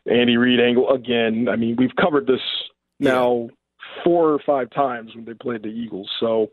[0.10, 1.48] Andy Reid angle again.
[1.50, 2.42] I mean, we've covered this
[3.00, 3.50] now
[4.04, 6.10] four or five times when they played the Eagles.
[6.20, 6.48] So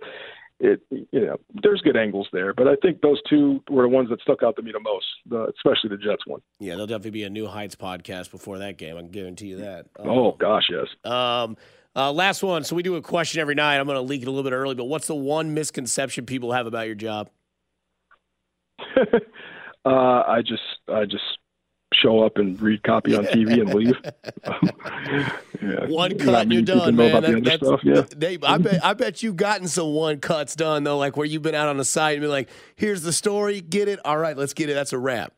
[0.61, 4.11] it, you know, there's good angles there, but I think those two were the ones
[4.11, 6.41] that stuck out to me the most, the, especially the Jets one.
[6.59, 8.97] Yeah, there'll definitely be a New Heights podcast before that game.
[8.97, 9.87] I can guarantee you that.
[9.99, 10.87] Oh gosh, yes.
[11.11, 11.57] Um,
[11.97, 12.65] uh, last one.
[12.65, 13.79] So we do a question every night.
[13.79, 16.53] I'm going to leak it a little bit early, but what's the one misconception people
[16.53, 17.31] have about your job?
[18.97, 21.25] uh, I just, I just
[21.93, 23.95] show up and read copy on TV and leave.
[25.63, 25.87] yeah.
[25.87, 27.23] One cut and you're done, man.
[27.23, 28.03] That- that's, stuff, yeah.
[28.17, 31.43] Dave, I bet I bet you've gotten some one cuts done though, like where you've
[31.43, 34.37] been out on the site and been like, "Here's the story, get it, all right,
[34.37, 35.33] let's get it." That's a wrap.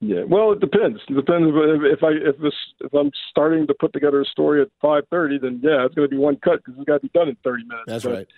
[0.00, 1.00] Yeah, well, it depends.
[1.08, 4.60] It depends if, if I if this if I'm starting to put together a story
[4.60, 7.00] at five thirty, then yeah, it's going to be one cut because it's got to
[7.00, 7.84] be done in thirty minutes.
[7.86, 8.28] That's But, right.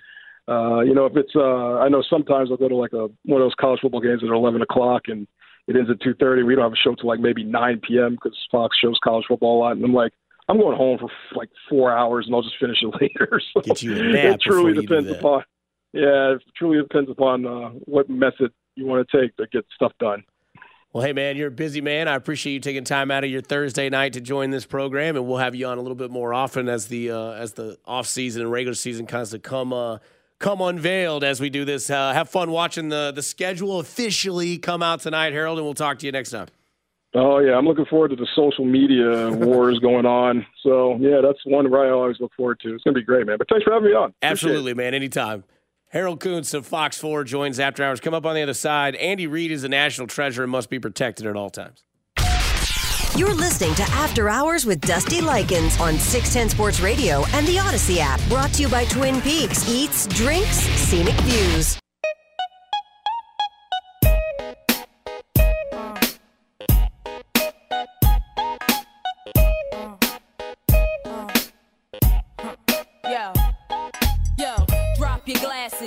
[0.49, 3.43] Uh, you know, if it's uh, I know sometimes I'll go to like a one
[3.43, 5.27] of those college football games at eleven o'clock and
[5.67, 6.45] it ends at two thirty.
[6.45, 8.13] We don't have a show till like maybe nine p.m.
[8.13, 10.13] because Fox shows college football a lot, and I'm like.
[10.51, 13.39] I'm going home for like four hours, and I'll just finish it later.
[13.53, 15.45] So Get you a nap it truly before you do depends upon.
[15.93, 19.93] Yeah, it truly depends upon uh, what method you want to take to get stuff
[20.01, 20.25] done.
[20.93, 22.09] Well, hey, man, you're a busy man.
[22.09, 25.26] I appreciate you taking time out of your Thursday night to join this program, and
[25.26, 28.07] we'll have you on a little bit more often as the uh, as the off
[28.07, 29.99] season and regular season kind of come uh,
[30.39, 31.91] come unveiled as we do this.
[31.91, 35.99] Uh, have fun watching the the schedule officially come out tonight, Harold, and we'll talk
[35.99, 36.47] to you next time.
[37.14, 40.47] Oh yeah, I'm looking forward to the social media wars going on.
[40.62, 42.74] So yeah, that's one where I always look forward to.
[42.74, 43.36] It's gonna be great, man.
[43.36, 44.14] But thanks for having me on.
[44.22, 44.95] Absolutely, man.
[44.95, 45.45] Anytime.
[45.91, 47.99] Harold Kuntz of Fox 4 joins After Hours.
[48.01, 48.95] Come up on the other side.
[48.97, 51.82] Andy Reid is a national treasure and must be protected at all times.
[53.16, 57.99] You're listening to After Hours with Dusty Likens on 610 Sports Radio and the Audacy
[57.99, 58.20] app.
[58.28, 61.78] Brought to you by Twin Peaks Eats, Drinks, Scenic Views.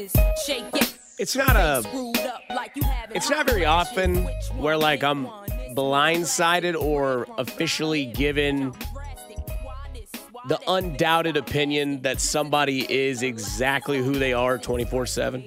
[0.02, 0.98] Your glasses, shake it.
[1.18, 4.24] It's not a Screwed up like you haven't It's not very often
[4.58, 5.28] where like I'm
[5.76, 8.74] blindsided or officially given
[10.48, 15.44] the undoubted opinion that somebody is exactly who they are 24 7.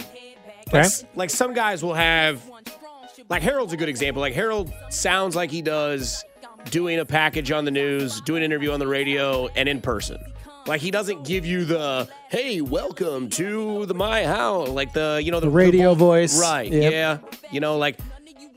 [0.69, 0.89] Okay.
[1.15, 2.43] Like some guys will have,
[3.29, 4.21] like Harold's a good example.
[4.21, 6.25] Like Harold sounds like he does
[6.71, 10.19] doing a package on the news, doing an interview on the radio, and in person.
[10.67, 15.31] Like he doesn't give you the hey, welcome to the my house, like the you
[15.31, 16.41] know the, The radio the- voice.
[16.41, 16.71] right?
[16.71, 16.93] Yep.
[16.93, 17.19] Yeah,
[17.51, 17.99] you know, like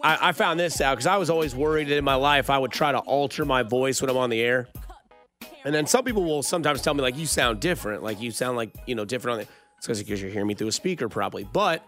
[0.02, 2.58] I, I found this out because I was always worried that in my life I
[2.58, 4.68] would try to alter my voice when I'm on the air.
[5.66, 8.56] And then some people will sometimes tell me like you sound different, like you sound
[8.56, 9.52] like you know different on the.
[9.78, 11.44] It's because you're hearing me through a speaker probably.
[11.44, 11.86] But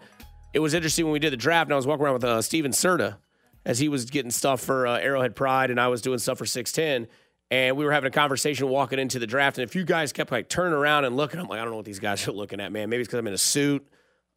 [0.54, 2.42] it was interesting when we did the draft, and I was walking around with uh,
[2.42, 3.18] Steven Serta
[3.66, 6.46] as he was getting stuff for uh, Arrowhead Pride, and I was doing stuff for
[6.46, 7.08] Six Ten,
[7.52, 10.32] and we were having a conversation walking into the draft, and a few guys kept
[10.32, 11.40] like turning around and looking.
[11.40, 12.90] I'm like, I don't know what these guys are looking at, man.
[12.90, 13.88] Maybe it's because I'm in a suit.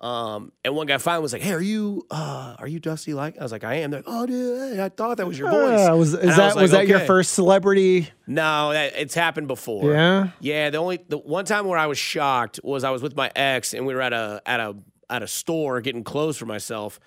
[0.03, 3.39] Um, and one guy finally was like, "Hey, are you uh, are you Dusty?" Like
[3.39, 5.89] I was like, "I am." They're like, "Oh, dude, I thought that was your voice."
[5.89, 8.11] Uh, was, is that was, like, that your first celebrity?
[8.27, 9.93] No, that, it's happened before.
[9.93, 10.31] Yeah?
[10.41, 10.71] yeah.
[10.71, 13.75] The only the one time where I was shocked was I was with my ex
[13.75, 14.75] and we were at a at a
[15.09, 16.99] at a store getting clothes for myself,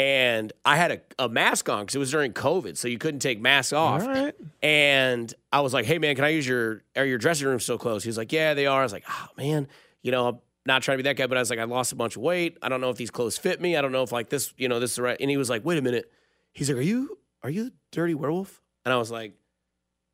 [0.00, 3.20] and I had a, a mask on because it was during COVID, so you couldn't
[3.20, 4.06] take masks off.
[4.06, 4.34] Right.
[4.62, 7.76] And I was like, "Hey, man, can I use your are your dressing room so
[7.76, 9.68] close?" He was like, "Yeah, they are." I was like, "Oh man,
[10.02, 11.90] you know." I'm not trying to be that guy, but I was like, I lost
[11.90, 12.58] a bunch of weight.
[12.60, 13.76] I don't know if these clothes fit me.
[13.78, 15.16] I don't know if like this, you know, this is the right.
[15.18, 16.12] And he was like, wait a minute.
[16.52, 18.60] He's like, are you are you the dirty werewolf?
[18.84, 19.32] And I was like,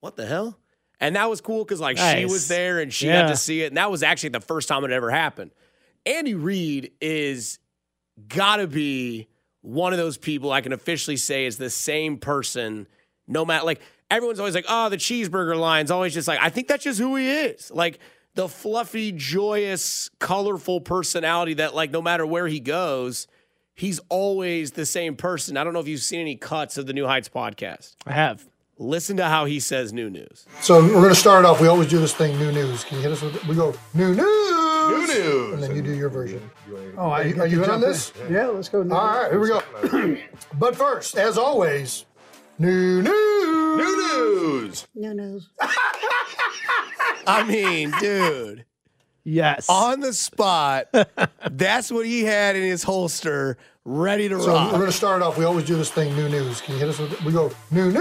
[0.00, 0.56] what the hell?
[1.00, 3.22] And that was cool because like she was there and she Yeah.
[3.22, 3.66] got to see it.
[3.66, 5.50] And that was actually the first time it ever happened.
[6.06, 7.58] Andy Reid is
[8.28, 9.26] gotta be
[9.66, 12.86] one of those people I can officially say is the same person,
[13.26, 16.68] no matter like everyone's always like, oh, the cheeseburger line's always just like, I think
[16.68, 17.72] that's just who he is.
[17.72, 17.98] Like
[18.34, 23.26] the fluffy, joyous, colorful personality that like no matter where he goes,
[23.74, 25.56] he's always the same person.
[25.56, 27.96] I don't know if you've seen any cuts of the New Heights podcast.
[28.06, 28.46] I have.
[28.78, 30.46] Listen to how he says new news.
[30.60, 31.60] So we're going to start off.
[31.60, 32.84] We always do this thing, new news.
[32.84, 33.44] Can you hit us with?
[33.46, 34.55] We go new news,
[34.90, 36.50] new news, and then you do your version.
[36.96, 38.12] Oh, Are you, are you in on this?
[38.30, 38.80] Yeah, let's go.
[38.80, 40.16] All right, here we go.
[40.58, 42.04] but first, as always,
[42.58, 43.96] new news, new
[44.64, 45.48] news, new news.
[47.26, 48.64] I mean, dude.
[49.24, 49.68] Yes.
[49.68, 50.86] on the spot.
[51.50, 54.66] That's what he had in his holster, ready to So rock.
[54.70, 55.36] we're going to start off.
[55.36, 56.60] We always do this thing, new news.
[56.60, 57.20] Can you hit us with?
[57.24, 58.00] We go new news,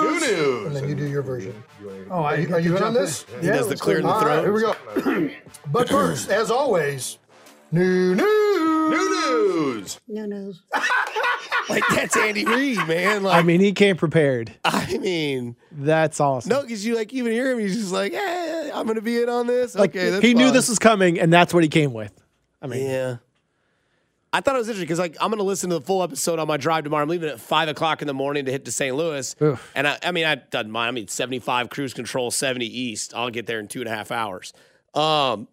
[0.00, 1.62] new news, and then you do your version.
[2.10, 3.24] oh, Are you, are you in on this?
[3.40, 4.74] he does the clear in the All right, throat.
[5.04, 5.34] here we go.
[5.72, 7.18] but first, as always,
[7.70, 9.10] new news, new
[9.76, 10.62] news, new news.
[11.68, 13.22] Like that's Andy Reid, man.
[13.22, 14.52] Like I mean, he came prepared.
[14.64, 16.50] I mean, That's awesome.
[16.50, 19.28] no, because you like even hear him, he's just like, "Hey, I'm gonna be in
[19.28, 21.92] on this." like okay, that's he knew this was coming, and that's what he came
[21.92, 22.12] with.
[22.60, 23.16] I mean, Yeah.
[24.32, 26.48] I thought it was interesting because like I'm gonna listen to the full episode on
[26.48, 27.02] my drive tomorrow.
[27.02, 28.96] I'm leaving at five o'clock in the morning to hit to St.
[28.96, 29.70] Louis, Oof.
[29.74, 30.88] and I, I mean I doesn't mind.
[30.88, 33.12] I mean 75 cruise control, 70 east.
[33.14, 34.54] I'll get there in two and a half hours.
[34.94, 35.48] Um,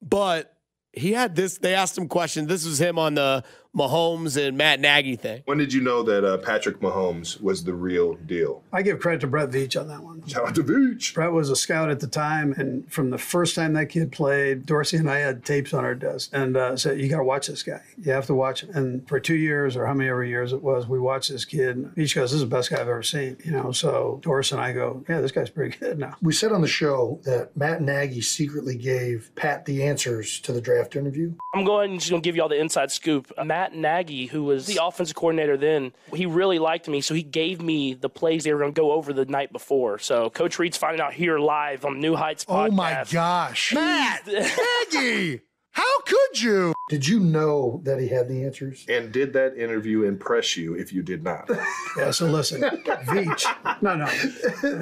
[0.00, 0.56] but
[0.92, 1.58] he had this.
[1.58, 2.48] They asked him questions.
[2.48, 3.42] This was him on the
[3.76, 5.42] Mahomes and Matt Nagy thing.
[5.44, 8.62] When did you know that uh, Patrick Mahomes was the real deal?
[8.72, 10.26] I give credit to Brett Veach on that one.
[10.26, 11.14] Shout out to Veach.
[11.14, 14.66] Brett was a scout at the time, and from the first time that kid played,
[14.66, 17.46] Dorsey and I had tapes on our desk, and uh, said, "You got to watch
[17.48, 17.82] this guy.
[18.02, 20.62] You have to watch him." And for two years, or how many ever years it
[20.62, 21.76] was, we watched this kid.
[21.76, 24.54] And Veach goes, "This is the best guy I've ever seen." You know, so Dorsey
[24.54, 27.56] and I go, "Yeah, this guy's pretty good now." We said on the show that
[27.56, 31.34] Matt Nagy secretly gave Pat the answers to the draft interview.
[31.54, 33.32] I'm going and just going to give you all the inside scoop.
[33.44, 37.60] Matt Nagy, who was the offensive coordinator then, he really liked me, so he gave
[37.60, 39.98] me the plays they were going to go over the night before.
[39.98, 42.68] So Coach Reid's finding out here live on New Heights podcast.
[42.68, 43.72] Oh my gosh.
[43.72, 44.26] Matt
[44.92, 45.40] Nagy!
[45.72, 46.72] How could you?
[46.88, 48.86] Did you know that he had the answers?
[48.88, 51.50] And did that interview impress you if you did not?
[51.98, 52.10] Yeah.
[52.10, 53.82] So listen, Veach.
[53.82, 54.06] No, no.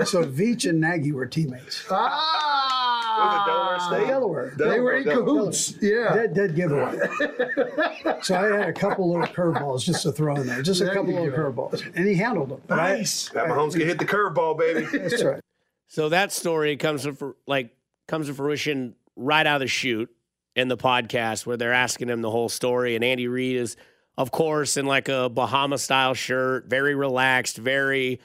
[0.05, 1.85] So Veach and Nagy were teammates.
[1.89, 2.64] Ah!
[3.17, 4.07] Delaware uh, State?
[4.09, 4.55] Delaware.
[4.57, 5.25] They were in Delaware.
[5.25, 5.75] cahoots.
[5.81, 6.15] Yeah.
[6.15, 6.99] Dead, dead giveaway.
[8.23, 11.13] so I had a couple little curveballs just to throw in there, just a couple
[11.13, 12.63] little curveballs, and he handled them.
[12.67, 13.29] But I- Nice.
[13.29, 14.87] Pat Mahomes can hit the curveball, baby.
[15.09, 15.41] that's right.
[15.89, 17.75] So that story comes to like
[18.09, 20.11] comes to fruition right out of the shoot
[20.57, 23.77] in the podcast where they're asking him the whole story, and Andy Reid is,
[24.17, 28.21] of course, in like a Bahama style shirt, very relaxed, very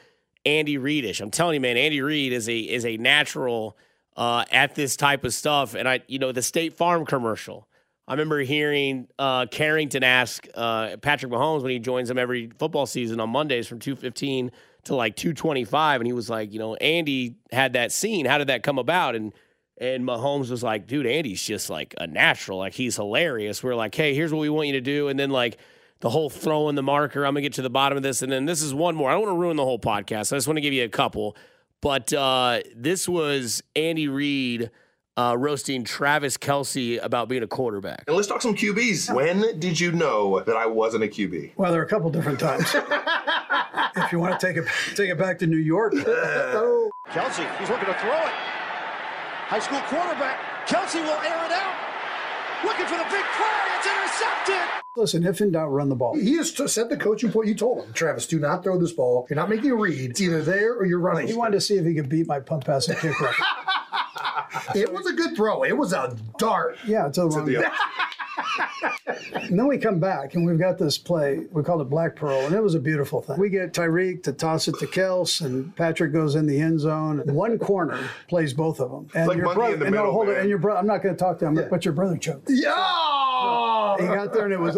[0.46, 1.22] Andy Reidish.
[1.22, 3.78] I'm telling you, man, Andy Reid is a is a natural
[4.20, 7.70] uh, at this type of stuff, and I, you know, the State Farm commercial.
[8.06, 12.86] I remember hearing uh, Carrington ask uh, Patrick Mahomes when he joins them every football
[12.86, 14.52] season on Mondays from 215
[14.86, 16.02] to like 225.
[16.02, 18.26] And he was like, you know, Andy had that scene.
[18.26, 19.16] How did that come about?
[19.16, 19.32] And
[19.78, 22.58] and Mahomes was like, dude, Andy's just like a natural.
[22.58, 23.64] Like he's hilarious.
[23.64, 25.08] We're like, hey, here's what we want you to do.
[25.08, 25.58] And then like
[26.02, 27.26] the whole throwing the marker.
[27.26, 28.22] I'm gonna get to the bottom of this.
[28.22, 29.10] And then this is one more.
[29.10, 30.34] I don't want to ruin the whole podcast.
[30.34, 31.38] I just want to give you a couple.
[31.82, 34.70] But uh, this was Andy Reid
[35.18, 38.04] uh, roasting Travis Kelce about being a quarterback.
[38.08, 39.14] And let's talk some QBs.
[39.14, 41.54] When did you know that I wasn't a QB?
[41.58, 42.74] Well, there are a couple different times.
[43.96, 44.66] if you want to take it
[44.96, 48.34] take it back to New York, Oh, Kelce, he's looking to throw it.
[49.48, 50.68] High school quarterback.
[50.68, 51.89] Kelce will air it out.
[52.64, 53.58] Looking for the big play.
[53.78, 54.70] It's intercepted.
[54.98, 55.26] listen.
[55.26, 56.16] If in doubt, run the ball.
[56.16, 58.92] He has t- said the coaching point you told him, Travis, do not throw this
[58.92, 59.26] ball.
[59.30, 60.12] You're not making a read.
[60.12, 61.28] It's either there or you're running.
[61.28, 63.36] He wanted to see if he could beat my pump pass and kick record.
[64.76, 65.64] It was a good throw.
[65.64, 66.78] It was a dart.
[66.86, 67.72] Yeah, to the wrong the- guy.
[69.34, 71.46] And then we come back and we've got this play.
[71.52, 73.38] We called it Black Pearl, and it was a beautiful thing.
[73.38, 77.22] We get Tyreek to toss it to Kels, and Patrick goes in the end zone.
[77.26, 79.08] One corner plays both of them.
[79.14, 80.38] And like your brother, in the and no, middle, hold it.
[80.38, 82.50] And your brother, I'm not going to talk to him, but your brother choked.
[82.50, 83.09] Yeah.
[83.50, 83.96] Oh.
[84.00, 84.78] He got there and it was,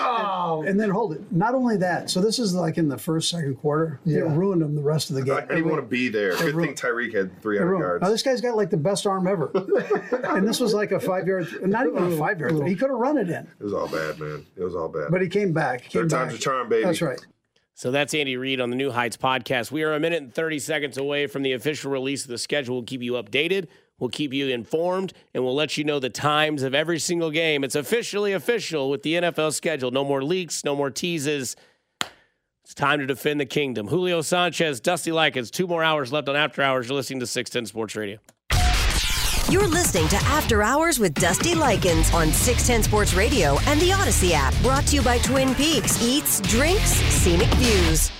[0.00, 0.64] Oh.
[0.66, 1.20] and then hold it.
[1.32, 4.00] Not only that, so this is like in the first, second quarter.
[4.04, 4.36] It Yeah.
[4.36, 5.34] ruined him the rest of the game.
[5.36, 6.36] I didn't want to be there.
[6.36, 8.02] Good thing Tyreek had 300 yards.
[8.02, 9.50] Now this guy's got like the best arm ever,
[10.34, 12.66] and this was like a five yard, not even a five yard.
[12.66, 14.44] He could have run it in, It was all bad, man.
[14.56, 15.08] It was all bad.
[15.10, 15.82] but he came back.
[15.82, 16.84] He Came Third time's a charm, baby.
[16.84, 17.20] That's right.
[17.76, 19.72] So that's Andy Reid on the New Heights podcast.
[19.72, 22.76] We are a minute and 30 seconds away from the official release of the schedule.
[22.76, 23.66] We'll keep you updated,
[23.98, 27.64] we'll keep you informed, and we'll let you know the times of every single game.
[27.64, 29.90] It's officially official with the NFL schedule.
[29.90, 31.56] No more leaks, no more teases.
[32.64, 33.88] It's time to defend the kingdom.
[33.88, 36.88] Julio Sanchez, Dusty Likens, two more hours left on After Hours.
[36.88, 38.18] You're listening to 610 Sports Radio.
[39.50, 44.30] You're listening to After Hours with Dusty Likens on 610 Sports Radio and the Audacy
[44.32, 44.54] app.
[44.62, 48.10] Brought to you by Twin Peaks Eats, Drinks, Scenic Views.